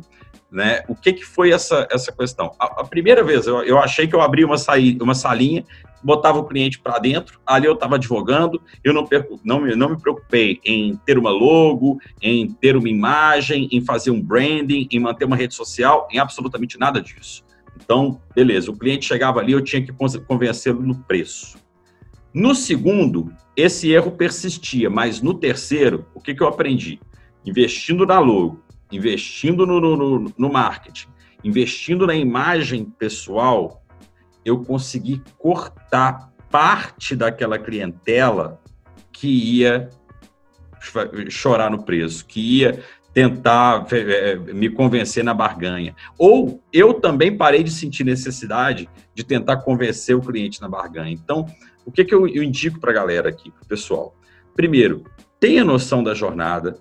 Né? 0.52 0.84
O 0.88 0.96
que, 0.96 1.14
que 1.14 1.24
foi 1.24 1.52
essa, 1.52 1.88
essa 1.92 2.12
questão? 2.12 2.52
A, 2.60 2.82
a 2.82 2.84
primeira 2.84 3.24
vez 3.24 3.46
eu, 3.46 3.62
eu 3.62 3.78
achei 3.78 4.08
que 4.08 4.16
eu 4.16 4.22
abri 4.22 4.44
uma, 4.44 4.58
saí, 4.58 4.98
uma 5.00 5.14
salinha 5.14 5.64
botava 6.04 6.40
o 6.40 6.46
cliente 6.46 6.80
para 6.80 7.00
dentro, 7.00 7.40
ali 7.46 7.66
eu 7.66 7.74
estava 7.74 7.96
advogando, 7.96 8.62
eu 8.84 8.94
não, 8.94 9.08
não, 9.44 9.62
não 9.76 9.90
me 9.90 10.00
preocupei 10.00 10.60
em 10.66 10.96
ter 11.06 11.18
uma 11.18 11.30
logo, 11.30 12.00
em 12.22 12.48
ter 12.48 12.76
uma 12.76 12.90
imagem, 12.90 13.68
em 13.72 13.82
fazer 13.82 14.12
um 14.12 14.22
branding, 14.22 14.88
em 14.92 15.00
manter 15.00 15.26
uma 15.26 15.36
rede 15.36 15.56
social, 15.56 16.08
em 16.12 16.20
absolutamente 16.20 16.78
nada 16.80 17.02
disso. 17.02 17.44
Então, 17.82 18.20
beleza, 18.36 18.72
o 18.72 18.78
cliente 18.78 19.06
chegava 19.06 19.40
ali, 19.40 19.52
eu 19.52 19.64
tinha 19.64 19.82
que 19.82 19.92
convencê-lo 20.28 20.82
no 20.82 20.96
preço. 20.96 21.58
No 22.34 22.54
segundo, 22.54 23.34
esse 23.56 23.92
erro 23.92 24.12
persistia, 24.12 24.90
mas 24.90 25.22
no 25.22 25.34
terceiro, 25.34 26.06
o 26.14 26.22
que, 26.22 26.36
que 26.36 26.44
eu 26.44 26.48
aprendi? 26.48 27.00
Investindo 27.46 28.06
na 28.06 28.20
logo, 28.20 28.64
investindo 28.92 29.66
no, 29.66 29.80
no, 29.80 30.34
no 30.38 30.52
marketing, 30.52 31.08
investindo 31.44 32.06
na 32.06 32.16
imagem 32.16 32.86
pessoal, 32.86 33.82
eu 34.46 34.64
consegui 34.64 35.22
cortar 35.38 36.32
parte 36.50 37.16
daquela 37.16 37.60
clientela 37.60 38.60
que 39.12 39.28
ia 39.28 39.90
chorar 41.30 41.70
no 41.70 41.84
preço, 41.84 42.26
que 42.26 42.60
ia 42.60 42.84
tentar 43.14 43.86
é, 43.92 44.36
me 44.36 44.70
convencer 44.70 45.24
na 45.24 45.34
barganha. 45.34 45.96
Ou 46.18 46.64
eu 46.72 46.94
também 46.94 47.36
parei 47.36 47.64
de 47.64 47.72
sentir 47.72 48.04
necessidade 48.04 48.90
de 49.14 49.24
tentar 49.24 49.58
convencer 49.58 50.16
o 50.16 50.22
cliente 50.22 50.62
na 50.62 50.70
barganha. 50.70 51.12
Então, 51.12 51.46
o 51.86 51.92
que, 51.92 52.06
que 52.06 52.14
eu, 52.14 52.28
eu 52.28 52.44
indico 52.44 52.80
para 52.80 52.92
a 52.92 52.94
galera 52.94 53.30
aqui, 53.30 53.52
para 53.52 53.64
o 53.64 53.68
pessoal? 53.68 54.16
Primeiro, 54.56 55.04
tenha 55.40 55.64
noção 55.64 56.04
da 56.04 56.14
jornada, 56.14 56.80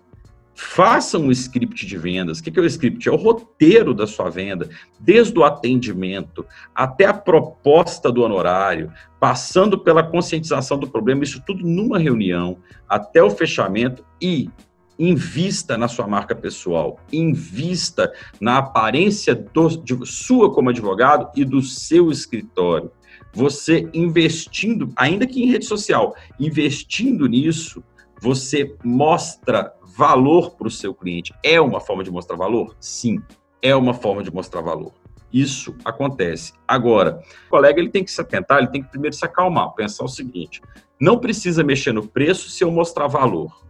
faça 0.60 1.16
um 1.16 1.30
script 1.30 1.86
de 1.86 1.96
vendas. 1.96 2.40
O 2.40 2.42
que 2.42 2.58
é 2.58 2.60
o 2.60 2.66
script? 2.66 3.08
É 3.08 3.12
o 3.12 3.16
roteiro 3.16 3.94
da 3.94 4.08
sua 4.08 4.28
venda, 4.28 4.68
desde 4.98 5.38
o 5.38 5.44
atendimento 5.44 6.44
até 6.74 7.04
a 7.04 7.14
proposta 7.14 8.10
do 8.10 8.22
honorário, 8.22 8.92
passando 9.20 9.78
pela 9.78 10.02
conscientização 10.02 10.76
do 10.76 10.90
problema, 10.90 11.22
isso 11.22 11.40
tudo 11.46 11.64
numa 11.64 11.96
reunião, 11.96 12.58
até 12.88 13.22
o 13.22 13.30
fechamento 13.30 14.04
e 14.20 14.50
invista 14.98 15.78
na 15.78 15.86
sua 15.86 16.08
marca 16.08 16.34
pessoal, 16.34 16.98
invista 17.12 18.12
na 18.40 18.58
aparência 18.58 19.36
do, 19.36 19.68
de 19.68 19.96
sua 20.06 20.52
como 20.52 20.70
advogado 20.70 21.30
e 21.36 21.44
do 21.44 21.62
seu 21.62 22.10
escritório. 22.10 22.90
Você 23.32 23.88
investindo, 23.94 24.92
ainda 24.96 25.24
que 25.24 25.40
em 25.40 25.46
rede 25.46 25.66
social, 25.66 26.16
investindo 26.40 27.28
nisso, 27.28 27.80
você 28.20 28.74
mostra 28.84 29.72
valor 29.96 30.56
para 30.56 30.68
o 30.68 30.70
seu 30.70 30.94
cliente. 30.94 31.32
É 31.42 31.60
uma 31.60 31.80
forma 31.80 32.04
de 32.04 32.10
mostrar 32.10 32.36
valor? 32.36 32.76
Sim, 32.80 33.20
é 33.62 33.74
uma 33.74 33.94
forma 33.94 34.22
de 34.22 34.32
mostrar 34.32 34.60
valor. 34.60 34.92
Isso 35.32 35.74
acontece. 35.84 36.52
Agora, 36.66 37.20
o 37.46 37.50
colega 37.50 37.78
ele 37.78 37.90
tem 37.90 38.02
que 38.02 38.10
se 38.10 38.20
atentar, 38.20 38.58
ele 38.58 38.68
tem 38.68 38.82
que 38.82 38.88
primeiro 38.88 39.14
se 39.14 39.24
acalmar, 39.24 39.74
pensar 39.74 40.04
o 40.04 40.08
seguinte: 40.08 40.62
não 41.00 41.18
precisa 41.18 41.62
mexer 41.62 41.92
no 41.92 42.06
preço 42.06 42.48
se 42.48 42.64
eu 42.64 42.70
mostrar 42.70 43.06
valor. 43.06 43.68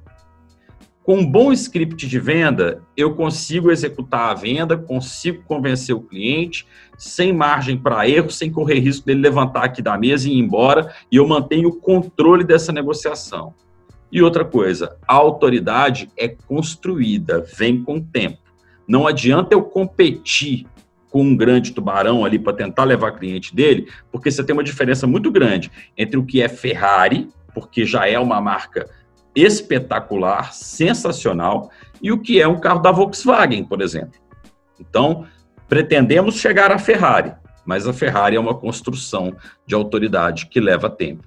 Com 1.02 1.20
um 1.20 1.26
bom 1.26 1.50
script 1.52 2.06
de 2.06 2.20
venda, 2.20 2.82
eu 2.94 3.14
consigo 3.14 3.70
executar 3.70 4.30
a 4.30 4.34
venda, 4.34 4.76
consigo 4.76 5.42
convencer 5.44 5.96
o 5.96 6.02
cliente, 6.02 6.66
sem 6.98 7.32
margem 7.32 7.78
para 7.78 8.06
erro, 8.06 8.30
sem 8.30 8.52
correr 8.52 8.78
risco 8.78 9.06
dele 9.06 9.22
levantar 9.22 9.64
aqui 9.64 9.80
da 9.80 9.96
mesa 9.96 10.28
e 10.28 10.32
ir 10.32 10.38
embora, 10.38 10.94
e 11.10 11.16
eu 11.16 11.26
mantenho 11.26 11.70
o 11.70 11.76
controle 11.80 12.44
dessa 12.44 12.72
negociação. 12.72 13.54
E 14.10 14.22
outra 14.22 14.44
coisa, 14.44 14.96
a 15.06 15.14
autoridade 15.14 16.10
é 16.16 16.28
construída, 16.28 17.44
vem 17.56 17.82
com 17.82 17.96
o 17.96 18.04
tempo. 18.04 18.38
Não 18.86 19.06
adianta 19.06 19.54
eu 19.54 19.62
competir 19.62 20.66
com 21.10 21.22
um 21.22 21.36
grande 21.36 21.72
tubarão 21.72 22.24
ali 22.24 22.38
para 22.38 22.52
tentar 22.52 22.84
levar 22.84 23.12
cliente 23.12 23.54
dele, 23.54 23.88
porque 24.10 24.30
você 24.30 24.42
tem 24.42 24.54
uma 24.54 24.64
diferença 24.64 25.06
muito 25.06 25.30
grande 25.30 25.70
entre 25.96 26.18
o 26.18 26.24
que 26.24 26.42
é 26.42 26.48
Ferrari, 26.48 27.28
porque 27.54 27.84
já 27.84 28.08
é 28.08 28.18
uma 28.18 28.40
marca 28.40 28.88
espetacular, 29.34 30.52
sensacional, 30.52 31.70
e 32.02 32.10
o 32.10 32.18
que 32.18 32.40
é 32.40 32.48
um 32.48 32.58
carro 32.58 32.80
da 32.80 32.90
Volkswagen, 32.90 33.64
por 33.64 33.80
exemplo. 33.80 34.18
Então, 34.80 35.26
pretendemos 35.68 36.36
chegar 36.36 36.72
à 36.72 36.78
Ferrari, 36.78 37.34
mas 37.64 37.86
a 37.86 37.92
Ferrari 37.92 38.36
é 38.36 38.40
uma 38.40 38.54
construção 38.54 39.34
de 39.66 39.74
autoridade 39.74 40.46
que 40.46 40.60
leva 40.60 40.88
tempo. 40.88 41.24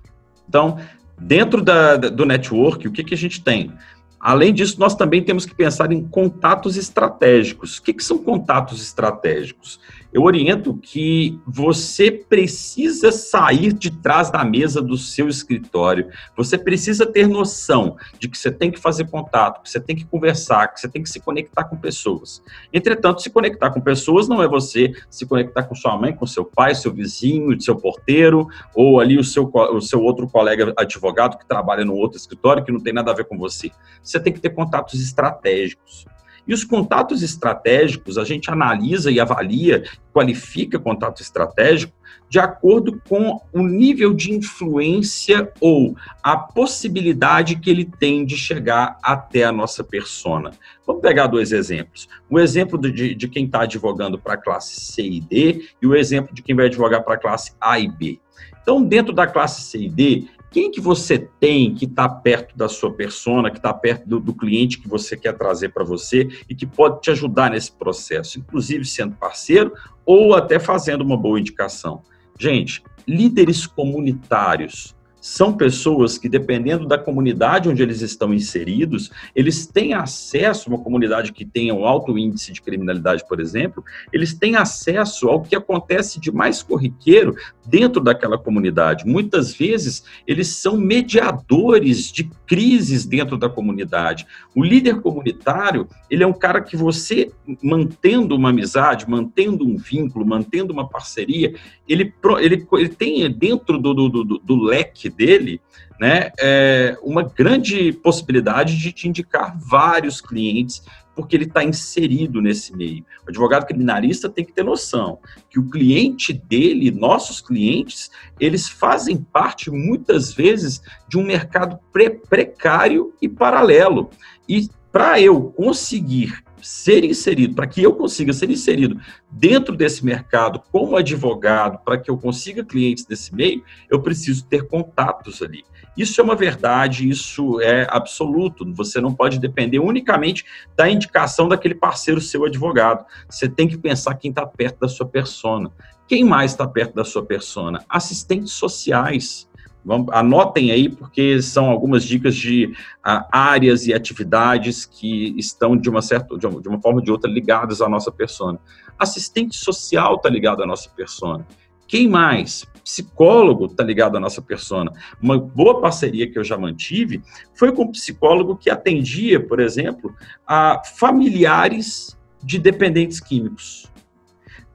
Então, 0.47 0.77
Dentro 1.23 1.61
da, 1.61 1.97
do 1.97 2.25
network, 2.25 2.87
o 2.87 2.91
que, 2.91 3.03
que 3.03 3.13
a 3.13 3.17
gente 3.17 3.43
tem? 3.43 3.71
Além 4.19 4.53
disso, 4.53 4.79
nós 4.79 4.95
também 4.95 5.23
temos 5.23 5.45
que 5.45 5.53
pensar 5.53 5.91
em 5.91 6.03
contatos 6.03 6.77
estratégicos. 6.77 7.77
O 7.77 7.83
que, 7.83 7.93
que 7.93 8.03
são 8.03 8.17
contatos 8.17 8.81
estratégicos? 8.81 9.79
Eu 10.13 10.23
oriento 10.23 10.75
que 10.75 11.39
você 11.47 12.11
precisa 12.11 13.11
sair 13.11 13.71
de 13.73 13.91
trás 13.91 14.29
da 14.29 14.43
mesa 14.43 14.81
do 14.81 14.97
seu 14.97 15.27
escritório. 15.27 16.09
Você 16.35 16.57
precisa 16.57 17.05
ter 17.05 17.27
noção 17.27 17.95
de 18.19 18.27
que 18.27 18.37
você 18.37 18.51
tem 18.51 18.69
que 18.69 18.79
fazer 18.79 19.09
contato, 19.09 19.61
que 19.61 19.69
você 19.69 19.79
tem 19.79 19.95
que 19.95 20.05
conversar, 20.05 20.67
que 20.67 20.81
você 20.81 20.89
tem 20.89 21.01
que 21.01 21.09
se 21.09 21.19
conectar 21.19 21.63
com 21.63 21.77
pessoas. 21.77 22.41
Entretanto, 22.73 23.21
se 23.21 23.29
conectar 23.29 23.71
com 23.71 23.79
pessoas 23.79 24.27
não 24.27 24.43
é 24.43 24.47
você 24.47 24.91
se 25.09 25.25
conectar 25.25 25.63
com 25.63 25.75
sua 25.75 25.97
mãe, 25.97 26.13
com 26.13 26.25
seu 26.25 26.43
pai, 26.43 26.75
seu 26.75 26.93
vizinho, 26.93 27.59
seu 27.61 27.75
porteiro, 27.75 28.47
ou 28.75 28.99
ali 28.99 29.17
o 29.17 29.23
seu, 29.23 29.49
o 29.53 29.81
seu 29.81 30.01
outro 30.01 30.27
colega 30.27 30.73
advogado 30.77 31.37
que 31.37 31.47
trabalha 31.47 31.85
no 31.85 31.95
outro 31.95 32.17
escritório 32.17 32.63
que 32.63 32.71
não 32.71 32.79
tem 32.79 32.93
nada 32.93 33.11
a 33.11 33.15
ver 33.15 33.25
com 33.25 33.37
você. 33.37 33.71
Você 34.03 34.19
tem 34.19 34.33
que 34.33 34.39
ter 34.39 34.49
contatos 34.49 35.01
estratégicos. 35.01 36.05
E 36.47 36.53
os 36.53 36.63
contatos 36.63 37.21
estratégicos, 37.21 38.17
a 38.17 38.23
gente 38.23 38.49
analisa 38.49 39.11
e 39.11 39.19
avalia, 39.19 39.83
qualifica 40.13 40.79
contato 40.79 41.21
estratégico 41.21 41.93
de 42.31 42.39
acordo 42.39 43.01
com 43.09 43.41
o 43.51 43.61
nível 43.61 44.13
de 44.13 44.31
influência 44.31 45.51
ou 45.59 45.95
a 46.23 46.37
possibilidade 46.37 47.57
que 47.57 47.69
ele 47.69 47.83
tem 47.83 48.25
de 48.25 48.37
chegar 48.37 48.97
até 49.03 49.43
a 49.43 49.51
nossa 49.51 49.83
persona. 49.83 50.51
Vamos 50.87 51.01
pegar 51.01 51.27
dois 51.27 51.51
exemplos. 51.51 52.07
O 52.29 52.39
exemplo 52.39 52.77
de, 52.77 53.13
de 53.13 53.27
quem 53.27 53.45
está 53.45 53.63
advogando 53.63 54.17
para 54.17 54.35
a 54.35 54.37
classe 54.37 54.79
C 54.79 55.03
e 55.03 55.19
D 55.19 55.65
e 55.81 55.85
o 55.85 55.93
exemplo 55.93 56.33
de 56.33 56.41
quem 56.41 56.55
vai 56.55 56.67
advogar 56.67 57.03
para 57.03 57.15
a 57.15 57.19
classe 57.19 57.51
A 57.59 57.77
e 57.77 57.89
B. 57.89 58.17
Então, 58.61 58.81
dentro 58.81 59.11
da 59.11 59.27
classe 59.27 59.63
C 59.63 59.79
e 59.79 59.89
D, 59.89 60.27
quem 60.51 60.69
que 60.69 60.81
você 60.81 61.17
tem 61.39 61.73
que 61.73 61.85
está 61.85 62.09
perto 62.09 62.57
da 62.57 62.67
sua 62.67 62.93
persona, 62.93 63.49
que 63.49 63.57
está 63.57 63.73
perto 63.73 64.07
do, 64.07 64.19
do, 64.19 64.33
cliente 64.33 64.79
que 64.79 64.87
você 64.87 65.15
quer 65.15 65.31
trazer 65.37 65.69
para 65.69 65.85
você 65.85 66.27
e 66.49 66.53
que 66.53 66.67
pode 66.67 67.01
te 67.01 67.09
ajudar 67.09 67.51
nesse 67.51 67.71
processo, 67.71 68.37
inclusive 68.37 68.83
sendo 68.83 69.15
parceiro 69.15 69.73
ou 70.05 70.35
até 70.35 70.59
fazendo 70.59 71.01
uma 71.01 71.15
boa 71.15 71.39
indicação. 71.39 72.03
Gente, 72.37 72.83
líderes 73.07 73.65
comunitários 73.65 74.93
são 75.21 75.53
pessoas 75.53 76.17
que, 76.17 76.27
dependendo 76.27 76.87
da 76.87 76.97
comunidade 76.97 77.69
onde 77.69 77.83
eles 77.83 78.01
estão 78.01 78.33
inseridos, 78.33 79.11
eles 79.35 79.67
têm 79.67 79.93
acesso, 79.93 80.67
uma 80.67 80.79
comunidade 80.79 81.31
que 81.31 81.45
tenha 81.45 81.75
um 81.75 81.85
alto 81.85 82.17
índice 82.17 82.51
de 82.51 82.61
criminalidade, 82.61 83.23
por 83.27 83.39
exemplo, 83.39 83.83
eles 84.11 84.33
têm 84.33 84.55
acesso 84.55 85.29
ao 85.29 85.43
que 85.43 85.55
acontece 85.55 86.19
de 86.19 86.31
mais 86.31 86.63
corriqueiro 86.63 87.35
dentro 87.65 88.01
daquela 88.01 88.37
comunidade. 88.37 89.05
Muitas 89.05 89.53
vezes, 89.53 90.03
eles 90.25 90.47
são 90.47 90.75
mediadores 90.75 92.11
de 92.11 92.23
crises 92.47 93.05
dentro 93.05 93.37
da 93.37 93.47
comunidade. 93.47 94.25
O 94.55 94.63
líder 94.63 95.01
comunitário, 95.01 95.87
ele 96.09 96.23
é 96.23 96.27
um 96.27 96.33
cara 96.33 96.61
que 96.61 96.75
você, 96.75 97.31
mantendo 97.61 98.35
uma 98.35 98.49
amizade, 98.49 99.07
mantendo 99.07 99.63
um 99.63 99.77
vínculo, 99.77 100.25
mantendo 100.25 100.73
uma 100.73 100.89
parceria, 100.89 101.53
ele, 101.87 102.11
ele, 102.39 102.67
ele 102.73 102.89
tem 102.89 103.29
dentro 103.31 103.77
do, 103.77 103.93
do, 103.93 104.09
do, 104.09 104.23
do 104.39 104.63
leque 104.63 105.10
dele, 105.11 105.61
né, 105.99 106.31
é 106.39 106.97
uma 107.03 107.21
grande 107.21 107.93
possibilidade 107.93 108.77
de 108.77 108.91
te 108.91 109.07
indicar 109.07 109.55
vários 109.59 110.19
clientes, 110.19 110.81
porque 111.15 111.35
ele 111.35 111.43
está 111.45 111.63
inserido 111.63 112.41
nesse 112.41 112.75
meio. 112.75 113.05
O 113.25 113.29
advogado 113.29 113.65
criminalista 113.65 114.29
tem 114.29 114.43
que 114.43 114.53
ter 114.53 114.63
noção 114.63 115.19
que 115.49 115.59
o 115.59 115.69
cliente 115.69 116.33
dele, 116.33 116.89
nossos 116.89 117.41
clientes, 117.41 118.09
eles 118.39 118.67
fazem 118.67 119.17
parte 119.17 119.69
muitas 119.69 120.33
vezes 120.33 120.81
de 121.07 121.17
um 121.17 121.23
mercado 121.23 121.79
pre 121.91 122.09
precário 122.09 123.13
e 123.21 123.27
paralelo. 123.27 124.09
E 124.47 124.69
para 124.91 125.21
eu 125.21 125.51
conseguir 125.51 126.43
ser 126.61 127.03
inserido, 127.03 127.55
para 127.55 127.67
que 127.67 127.81
eu 127.81 127.93
consiga 127.93 128.33
ser 128.33 128.49
inserido 128.49 128.99
dentro 129.29 129.75
desse 129.75 130.05
mercado 130.05 130.61
como 130.71 130.95
advogado, 130.95 131.79
para 131.83 131.97
que 131.97 132.09
eu 132.09 132.17
consiga 132.17 132.63
clientes 132.63 133.05
nesse 133.07 133.33
meio, 133.33 133.63
eu 133.89 134.01
preciso 134.01 134.45
ter 134.45 134.67
contatos 134.67 135.41
ali. 135.41 135.63
Isso 135.97 136.21
é 136.21 136.23
uma 136.23 136.35
verdade, 136.35 137.09
isso 137.09 137.59
é 137.59 137.85
absoluto. 137.89 138.65
Você 138.73 139.01
não 139.01 139.13
pode 139.13 139.39
depender 139.39 139.79
unicamente 139.79 140.45
da 140.75 140.89
indicação 140.89 141.49
daquele 141.49 141.75
parceiro 141.75 142.21
seu 142.21 142.45
advogado. 142.45 143.05
Você 143.29 143.49
tem 143.49 143.67
que 143.67 143.77
pensar 143.77 144.15
quem 144.15 144.29
está 144.29 144.45
perto 144.45 144.79
da 144.79 144.87
sua 144.87 145.05
persona. 145.05 145.71
Quem 146.07 146.23
mais 146.23 146.51
está 146.51 146.67
perto 146.67 146.93
da 146.95 147.03
sua 147.03 147.25
persona? 147.25 147.83
Assistentes 147.89 148.51
sociais 148.53 149.49
Vamos, 149.83 150.07
anotem 150.13 150.71
aí, 150.71 150.89
porque 150.89 151.41
são 151.41 151.69
algumas 151.69 152.03
dicas 152.03 152.35
de 152.35 152.65
uh, 152.65 153.25
áreas 153.31 153.87
e 153.87 153.93
atividades 153.93 154.85
que 154.85 155.33
estão, 155.37 155.75
de 155.75 155.89
uma, 155.89 156.01
certa, 156.01 156.37
de 156.37 156.45
uma, 156.45 156.61
de 156.61 156.67
uma 156.67 156.79
forma 156.79 156.99
ou 156.99 157.03
de 157.03 157.11
outra, 157.11 157.29
ligadas 157.29 157.81
à 157.81 157.89
nossa 157.89 158.11
persona. 158.11 158.59
Assistente 158.97 159.55
social 159.55 160.15
está 160.15 160.29
ligado 160.29 160.61
à 160.61 160.67
nossa 160.67 160.89
persona. 160.89 161.45
Quem 161.87 162.07
mais? 162.07 162.65
Psicólogo 162.83 163.65
está 163.65 163.83
ligado 163.83 164.15
à 164.15 164.19
nossa 164.19 164.41
persona. 164.41 164.91
Uma 165.21 165.37
boa 165.37 165.81
parceria 165.81 166.29
que 166.29 166.37
eu 166.37 166.43
já 166.43 166.57
mantive 166.57 167.21
foi 167.53 167.71
com 167.71 167.83
um 167.83 167.91
psicólogo 167.91 168.55
que 168.55 168.69
atendia, 168.69 169.45
por 169.45 169.59
exemplo, 169.59 170.13
a 170.47 170.81
familiares 170.97 172.17
de 172.43 172.57
dependentes 172.57 173.19
químicos. 173.19 173.91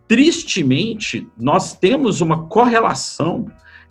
Tristemente, 0.07 1.27
nós 1.37 1.75
temos 1.75 2.21
uma 2.21 2.47
correlação 2.47 3.47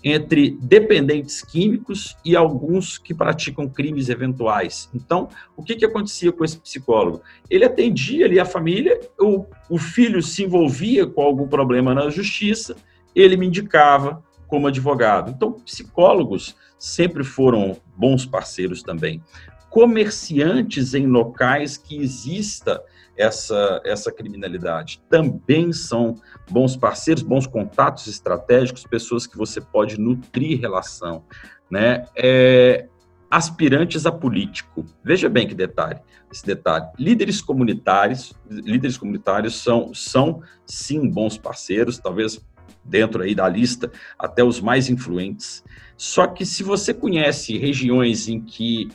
entre 0.08 0.56
dependentes 0.62 1.42
químicos 1.42 2.16
e 2.24 2.36
alguns 2.36 3.00
que 3.00 3.12
praticam 3.12 3.68
crimes 3.68 4.08
eventuais. 4.08 4.88
Então, 4.94 5.30
o 5.58 5.64
que, 5.64 5.76
que 5.76 5.84
acontecia 5.84 6.32
com 6.32 6.46
esse 6.46 6.60
psicólogo? 6.60 7.24
Ele 7.50 7.66
atendia 7.66 8.28
ali 8.28 8.40
a 8.40 8.46
família, 8.46 9.00
o, 9.20 9.46
o 9.68 9.80
filho 9.80 10.22
se 10.22 10.44
envolvia 10.44 11.08
com 11.08 11.24
algum 11.24 11.48
problema 11.48 11.96
na 11.96 12.08
justiça, 12.12 12.76
ele 13.16 13.36
me 13.36 13.48
indicava, 13.48 14.24
como 14.48 14.68
advogado. 14.68 15.32
Então, 15.32 15.54
psicólogos 15.54 16.56
sempre 16.78 17.24
foram 17.24 17.76
bons 17.98 18.28
parceiros 18.28 18.84
também. 18.84 19.24
Comerciantes 19.72 20.94
em 20.94 21.08
locais 21.08 21.78
que 21.78 21.98
exista 21.98 22.80
essa, 23.18 23.82
essa 23.86 24.12
criminalidade 24.12 25.02
também 25.10 25.72
são 25.72 26.16
bons 26.50 26.76
parceiros, 26.76 27.24
bons 27.24 27.48
contatos 27.48 28.08
estratégicos, 28.08 28.86
pessoas 28.86 29.26
que 29.26 29.38
você 29.38 29.62
pode 29.62 30.00
nutrir 30.00 30.60
relação. 30.60 31.24
Né? 31.70 32.06
É, 32.16 32.88
aspirantes 33.30 34.06
a 34.06 34.12
político. 34.12 34.86
Veja 35.04 35.28
bem 35.28 35.48
que 35.48 35.56
detalhe, 35.56 36.00
esse 36.32 36.46
detalhe. 36.46 36.86
Líderes 36.98 37.42
comunitários, 37.42 38.34
líderes 38.50 38.98
comunitários 38.98 39.56
são, 39.62 39.94
são 39.94 40.42
sim 40.66 41.10
bons 41.10 41.38
parceiros, 41.38 41.98
talvez 41.98 42.40
dentro 42.84 43.24
aí 43.24 43.34
da 43.34 43.50
lista 43.50 43.92
até 44.18 44.44
os 44.44 44.62
mais 44.62 44.90
influentes. 44.90 45.64
Só 45.98 46.28
que 46.28 46.46
se 46.46 46.64
você 46.64 46.94
conhece 46.94 47.58
regiões 47.58 48.28
em 48.28 48.40
que 48.40 48.90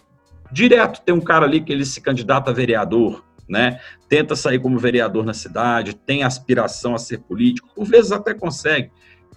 direto 0.53 1.01
tem 1.03 1.15
um 1.15 1.21
cara 1.21 1.45
ali 1.45 1.61
que 1.61 1.73
ele 1.73 1.85
se 1.85 2.01
candidata 2.01 2.51
a 2.51 2.55
vereador, 2.55 3.25
né? 3.51 3.81
Tenta 4.09 4.37
sair 4.37 4.61
como 4.61 4.79
vereador 4.79 5.25
na 5.25 5.35
cidade, 5.35 5.97
tem 5.97 6.23
aspiração 6.23 6.95
a 6.95 6.99
ser 6.99 7.19
político, 7.19 7.69
por 7.75 7.85
vezes 7.85 8.13
até 8.13 8.33
consegue. 8.33 8.91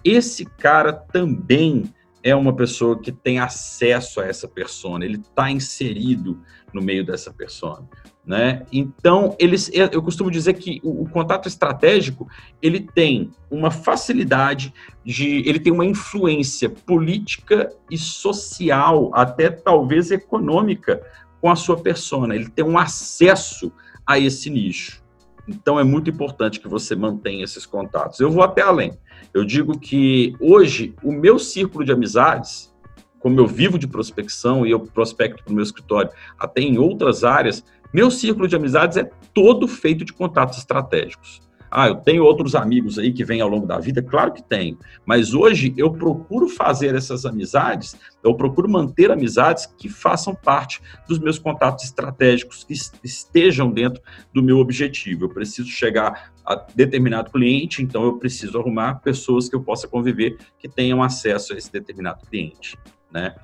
Esse 0.04 0.44
cara 0.44 0.92
também 0.92 1.92
é 2.22 2.34
uma 2.34 2.54
pessoa 2.54 2.98
que 2.98 3.10
tem 3.10 3.40
acesso 3.40 4.20
a 4.20 4.26
essa 4.26 4.46
persona, 4.46 5.04
ele 5.04 5.18
está 5.18 5.50
inserido 5.50 6.40
no 6.72 6.80
meio 6.80 7.04
dessa 7.04 7.32
persona. 7.32 7.86
Né? 8.24 8.64
Então, 8.72 9.36
eles, 9.38 9.70
eu 9.74 10.02
costumo 10.02 10.30
dizer 10.30 10.54
que 10.54 10.80
o, 10.82 11.02
o, 11.02 11.10
contato 11.10 11.46
estratégico 11.46 12.26
ele 12.62 12.80
tem 12.80 13.30
uma 13.50 13.70
facilidade 13.70 14.72
de, 15.04 15.46
ele 15.46 15.60
tem 15.60 15.70
uma 15.70 15.84
influência 15.84 16.70
política 16.70 17.68
e 17.90 17.98
social, 17.98 19.10
até 19.12 19.50
talvez 19.50 20.10
econômica, 20.10 21.02
com 21.42 21.50
a 21.50 21.56
sua 21.56 21.76
persona. 21.76 22.34
Ele 22.34 22.48
tem 22.48 22.64
um 22.64 22.78
acesso 22.78 23.70
a 24.06 24.18
esse 24.18 24.50
nicho. 24.50 25.02
Então, 25.46 25.78
é 25.78 25.84
muito 25.84 26.08
importante 26.08 26.58
que 26.58 26.68
você 26.68 26.96
mantenha 26.96 27.44
esses 27.44 27.66
contatos. 27.66 28.20
Eu 28.20 28.30
vou 28.30 28.42
até 28.42 28.62
além. 28.62 28.92
Eu 29.32 29.44
digo 29.44 29.78
que 29.78 30.34
hoje 30.40 30.94
o 31.02 31.12
meu 31.12 31.38
círculo 31.38 31.84
de 31.84 31.92
amizades, 31.92 32.72
como 33.18 33.38
eu 33.38 33.46
vivo 33.46 33.78
de 33.78 33.86
prospecção 33.86 34.66
e 34.66 34.70
eu 34.70 34.80
prospecto 34.80 35.42
para 35.44 35.52
o 35.52 35.54
meu 35.54 35.64
escritório, 35.64 36.10
até 36.38 36.60
em 36.60 36.78
outras 36.78 37.24
áreas, 37.24 37.64
meu 37.92 38.10
círculo 38.10 38.48
de 38.48 38.56
amizades 38.56 38.96
é 38.96 39.10
todo 39.32 39.68
feito 39.68 40.04
de 40.04 40.12
contatos 40.12 40.58
estratégicos. 40.58 41.40
Ah, 41.76 41.88
eu 41.88 41.96
tenho 41.96 42.22
outros 42.22 42.54
amigos 42.54 43.00
aí 43.00 43.12
que 43.12 43.24
vêm 43.24 43.40
ao 43.40 43.48
longo 43.48 43.66
da 43.66 43.80
vida? 43.80 44.00
Claro 44.00 44.32
que 44.32 44.40
tenho. 44.40 44.78
Mas 45.04 45.34
hoje 45.34 45.74
eu 45.76 45.90
procuro 45.90 46.48
fazer 46.48 46.94
essas 46.94 47.26
amizades, 47.26 47.96
eu 48.22 48.32
procuro 48.36 48.68
manter 48.68 49.10
amizades 49.10 49.66
que 49.66 49.88
façam 49.88 50.36
parte 50.36 50.80
dos 51.08 51.18
meus 51.18 51.36
contatos 51.36 51.84
estratégicos, 51.84 52.62
que 52.62 52.74
estejam 53.02 53.72
dentro 53.72 54.00
do 54.32 54.40
meu 54.40 54.58
objetivo. 54.58 55.24
Eu 55.24 55.30
preciso 55.30 55.68
chegar 55.68 56.30
a 56.46 56.54
determinado 56.54 57.32
cliente, 57.32 57.82
então 57.82 58.04
eu 58.04 58.18
preciso 58.18 58.56
arrumar 58.56 59.00
pessoas 59.00 59.48
que 59.48 59.56
eu 59.56 59.60
possa 59.60 59.88
conviver 59.88 60.38
que 60.60 60.68
tenham 60.68 61.02
acesso 61.02 61.54
a 61.54 61.56
esse 61.56 61.72
determinado 61.72 62.24
cliente, 62.24 62.78
né? 63.12 63.34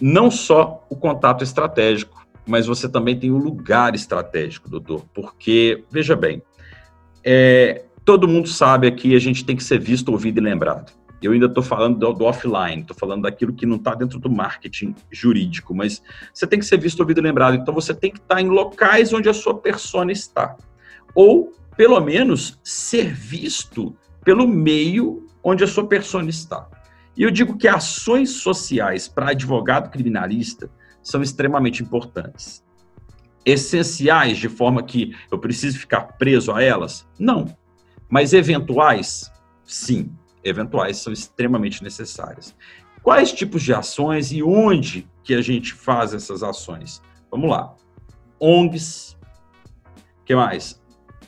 Não 0.00 0.30
só 0.30 0.86
o 0.88 0.96
contato 0.96 1.44
estratégico, 1.44 2.26
mas 2.46 2.66
você 2.66 2.88
também 2.88 3.18
tem 3.18 3.30
o 3.30 3.36
lugar 3.36 3.94
estratégico, 3.94 4.70
doutor, 4.70 5.04
porque 5.14 5.84
veja 5.90 6.16
bem, 6.16 6.42
é, 7.24 7.84
todo 8.04 8.28
mundo 8.28 8.48
sabe 8.48 8.86
aqui, 8.86 9.14
a 9.14 9.18
gente 9.18 9.44
tem 9.44 9.56
que 9.56 9.64
ser 9.64 9.78
visto, 9.78 10.10
ouvido 10.10 10.38
e 10.38 10.42
lembrado. 10.42 10.92
Eu 11.22 11.32
ainda 11.32 11.46
estou 11.46 11.62
falando 11.62 11.98
do, 11.98 12.12
do 12.12 12.24
offline, 12.24 12.80
estou 12.80 12.96
falando 12.96 13.22
daquilo 13.22 13.52
que 13.52 13.66
não 13.66 13.76
está 13.76 13.94
dentro 13.94 14.18
do 14.18 14.30
marketing 14.30 14.94
jurídico, 15.10 15.74
mas 15.74 16.02
você 16.32 16.46
tem 16.46 16.58
que 16.58 16.64
ser 16.64 16.78
visto, 16.78 17.00
ouvido 17.00 17.20
e 17.20 17.22
lembrado. 17.22 17.56
Então 17.56 17.74
você 17.74 17.92
tem 17.92 18.10
que 18.10 18.18
estar 18.18 18.36
tá 18.36 18.40
em 18.40 18.48
locais 18.48 19.12
onde 19.12 19.28
a 19.28 19.34
sua 19.34 19.54
persona 19.54 20.10
está. 20.10 20.56
Ou, 21.14 21.52
pelo 21.76 22.00
menos, 22.00 22.58
ser 22.64 23.12
visto 23.12 23.94
pelo 24.24 24.48
meio 24.48 25.26
onde 25.44 25.62
a 25.62 25.66
sua 25.66 25.86
persona 25.86 26.30
está. 26.30 26.66
E 27.16 27.22
eu 27.22 27.30
digo 27.30 27.58
que 27.58 27.68
ações 27.68 28.30
sociais 28.30 29.06
para 29.08 29.30
advogado 29.30 29.90
criminalista 29.90 30.70
são 31.02 31.22
extremamente 31.22 31.82
importantes 31.82 32.64
essenciais 33.44 34.38
de 34.38 34.48
forma 34.48 34.82
que 34.82 35.14
eu 35.30 35.38
preciso 35.38 35.78
ficar 35.78 36.02
preso 36.18 36.52
a 36.52 36.62
elas? 36.62 37.06
Não. 37.18 37.56
Mas 38.08 38.32
eventuais? 38.32 39.30
Sim, 39.64 40.12
eventuais 40.42 40.98
são 40.98 41.12
extremamente 41.12 41.82
necessárias. 41.82 42.54
Quais 43.02 43.32
tipos 43.32 43.62
de 43.62 43.72
ações 43.72 44.32
e 44.32 44.42
onde 44.42 45.08
que 45.22 45.34
a 45.34 45.40
gente 45.40 45.72
faz 45.72 46.12
essas 46.12 46.42
ações? 46.42 47.00
Vamos 47.30 47.48
lá. 47.48 47.74
ONGs. 48.38 49.16
O 50.20 50.24
que 50.24 50.34
mais? 50.34 50.80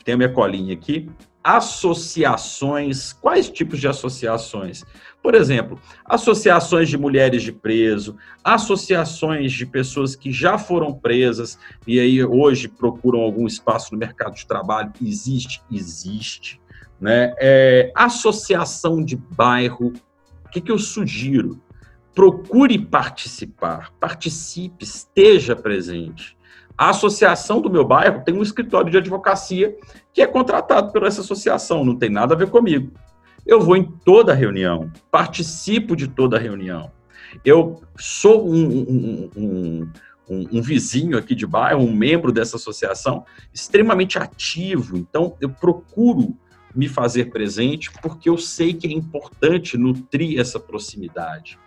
Tem 0.03 0.13
a 0.13 0.17
minha 0.17 0.31
colinha 0.31 0.73
aqui. 0.73 1.09
Associações. 1.43 3.13
Quais 3.13 3.49
tipos 3.49 3.79
de 3.79 3.87
associações? 3.87 4.85
Por 5.21 5.35
exemplo, 5.35 5.79
associações 6.05 6.89
de 6.89 6.97
mulheres 6.97 7.43
de 7.43 7.51
preso, 7.51 8.17
associações 8.43 9.53
de 9.53 9.65
pessoas 9.65 10.15
que 10.15 10.31
já 10.31 10.57
foram 10.57 10.93
presas 10.93 11.57
e 11.87 11.97
aí 11.99 12.23
hoje 12.23 12.67
procuram 12.67 13.21
algum 13.21 13.47
espaço 13.47 13.93
no 13.93 13.97
mercado 13.97 14.35
de 14.35 14.45
trabalho. 14.45 14.91
Existe, 15.01 15.61
existe. 15.71 16.59
Né? 16.99 17.33
É, 17.39 17.91
associação 17.95 19.03
de 19.03 19.15
bairro. 19.15 19.93
O 20.45 20.49
que, 20.49 20.59
que 20.59 20.71
eu 20.71 20.77
sugiro? 20.77 21.61
Procure 22.13 22.77
participar, 22.77 23.91
participe, 23.99 24.83
esteja 24.83 25.55
presente. 25.55 26.37
A 26.77 26.89
associação 26.89 27.61
do 27.61 27.69
meu 27.69 27.85
bairro 27.85 28.23
tem 28.23 28.33
um 28.33 28.41
escritório 28.41 28.91
de 28.91 28.97
advocacia 28.97 29.75
que 30.11 30.21
é 30.21 30.27
contratado 30.27 30.91
por 30.91 31.03
essa 31.03 31.21
associação, 31.21 31.85
não 31.85 31.95
tem 31.95 32.09
nada 32.09 32.33
a 32.33 32.37
ver 32.37 32.49
comigo. 32.49 32.91
Eu 33.45 33.59
vou 33.59 33.75
em 33.75 33.83
toda 33.83 34.33
reunião, 34.33 34.91
participo 35.11 35.95
de 35.95 36.07
toda 36.07 36.39
reunião. 36.39 36.91
Eu 37.43 37.81
sou 37.97 38.47
um, 38.47 38.65
um, 38.65 39.29
um, 39.35 39.91
um, 40.29 40.61
vizinho 40.61 41.17
aqui 41.17 41.35
de 41.35 41.45
bairro, 41.45 41.81
um 41.81 41.93
membro 41.93 42.31
dessa 42.31 42.55
associação, 42.55 43.25
extremamente 43.53 44.17
ativo. 44.17 44.97
Então, 44.97 45.35
eu 45.41 45.49
procuro 45.49 46.37
me 46.75 46.87
fazer 46.87 47.25
presente 47.25 47.91
porque 48.01 48.29
eu 48.29 48.37
sei 48.37 48.73
que 48.73 48.87
é 48.87 48.91
importante 48.91 49.77
nutrir 49.77 50.39
essa 50.39 50.59
proximidade. 50.59 51.57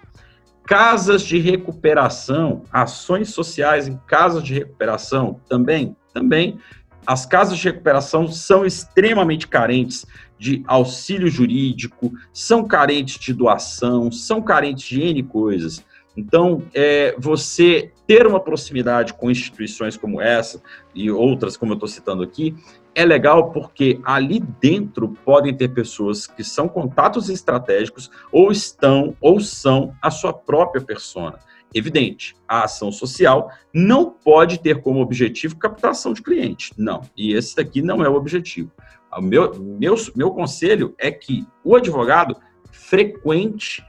Casas 0.67 1.23
de 1.23 1.39
recuperação, 1.39 2.63
ações 2.73 3.31
sociais 3.31 3.87
em 3.87 3.97
casas 4.07 4.43
de 4.43 4.53
recuperação, 4.53 5.41
também, 5.49 5.97
também. 6.13 6.59
As 7.07 7.25
casas 7.25 7.57
de 7.59 7.65
recuperação 7.69 8.27
são 8.27 8.67
extremamente 8.67 9.47
carentes 9.47 10.05
de 10.39 10.63
auxílio 10.67 11.29
jurídico, 11.29 12.13
são 12.33 12.67
carentes 12.67 13.19
de 13.19 13.33
doação, 13.33 14.11
são 14.11 14.43
carentes 14.43 14.89
de 14.89 15.01
N 15.01 15.23
coisas. 15.23 15.85
Então, 16.17 16.63
é, 16.75 17.15
você 17.19 17.93
ter 18.07 18.27
uma 18.27 18.41
proximidade 18.41 19.13
com 19.13 19.31
instituições 19.31 19.97
como 19.97 20.21
essa 20.21 20.63
e 20.95 21.11
outras, 21.11 21.57
como 21.57 21.73
eu 21.73 21.75
estou 21.77 21.89
citando 21.89 22.23
aqui, 22.23 22.55
é 22.97 23.05
legal 23.05 23.51
porque 23.51 24.01
ali 24.03 24.41
dentro 24.41 25.11
podem 25.23 25.55
ter 25.55 25.69
pessoas 25.69 26.27
que 26.27 26.43
são 26.43 26.67
contatos 26.67 27.29
estratégicos 27.29 28.11
ou 28.33 28.51
estão 28.51 29.15
ou 29.21 29.39
são 29.39 29.95
a 30.01 30.11
sua 30.11 30.33
própria 30.33 30.83
persona. 30.83 31.39
Evidente, 31.75 32.35
a 32.49 32.65
ação 32.65 32.91
social 32.91 33.51
não 33.73 34.11
pode 34.11 34.59
ter 34.61 34.81
como 34.81 35.01
objetivo 35.01 35.59
captação 35.59 36.15
de 36.15 36.23
cliente. 36.23 36.73
Não. 36.79 37.03
E 37.15 37.35
esse 37.35 37.55
daqui 37.55 37.83
não 37.83 38.03
é 38.03 38.09
o 38.09 38.15
objetivo. 38.15 38.73
O 39.15 39.21
meu, 39.21 39.55
meu, 39.55 39.95
meu 40.15 40.31
conselho 40.31 40.95
é 40.97 41.11
que 41.11 41.47
o 41.63 41.77
advogado 41.77 42.35
frequente, 42.73 43.85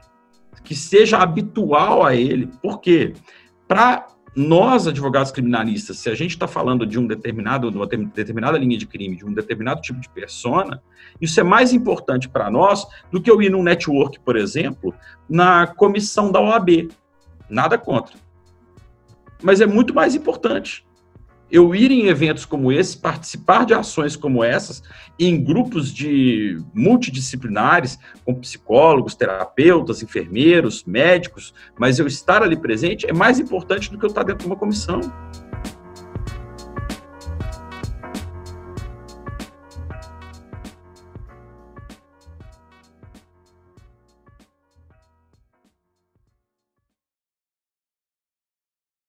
que 0.62 0.74
seja 0.74 1.16
habitual 1.16 2.04
a 2.04 2.14
ele. 2.14 2.50
Por 2.62 2.78
quê? 2.78 3.14
Para 3.66 4.06
nós, 4.38 4.86
advogados 4.86 5.32
criminalistas, 5.32 5.98
se 5.98 6.08
a 6.08 6.14
gente 6.14 6.30
está 6.30 6.46
falando 6.46 6.86
de 6.86 6.96
um 6.96 7.08
determinado, 7.08 7.72
de 7.72 7.76
uma 7.76 7.88
determinada 7.88 8.56
linha 8.56 8.78
de 8.78 8.86
crime, 8.86 9.16
de 9.16 9.26
um 9.26 9.34
determinado 9.34 9.80
tipo 9.80 9.98
de 9.98 10.08
persona, 10.08 10.80
isso 11.20 11.40
é 11.40 11.42
mais 11.42 11.72
importante 11.72 12.28
para 12.28 12.48
nós 12.48 12.86
do 13.10 13.20
que 13.20 13.28
eu 13.28 13.42
ir 13.42 13.50
num 13.50 13.64
network, 13.64 14.20
por 14.20 14.36
exemplo, 14.36 14.94
na 15.28 15.66
comissão 15.66 16.30
da 16.30 16.40
OAB. 16.40 16.88
Nada 17.50 17.76
contra. 17.76 18.16
Mas 19.42 19.60
é 19.60 19.66
muito 19.66 19.92
mais 19.92 20.14
importante 20.14 20.86
eu 21.50 21.74
ir 21.74 21.90
em 21.90 22.06
eventos 22.06 22.44
como 22.44 22.70
esse, 22.70 22.96
participar 22.96 23.64
de 23.64 23.74
ações 23.74 24.16
como 24.16 24.44
essas, 24.44 24.82
em 25.18 25.42
grupos 25.42 25.92
de 25.92 26.60
multidisciplinares, 26.74 27.98
com 28.24 28.34
psicólogos, 28.34 29.14
terapeutas, 29.14 30.02
enfermeiros, 30.02 30.84
médicos, 30.84 31.54
mas 31.78 31.98
eu 31.98 32.06
estar 32.06 32.42
ali 32.42 32.56
presente 32.56 33.08
é 33.08 33.12
mais 33.12 33.38
importante 33.38 33.90
do 33.90 33.98
que 33.98 34.04
eu 34.04 34.08
estar 34.08 34.22
dentro 34.22 34.42
de 34.42 34.46
uma 34.46 34.56
comissão. 34.56 35.00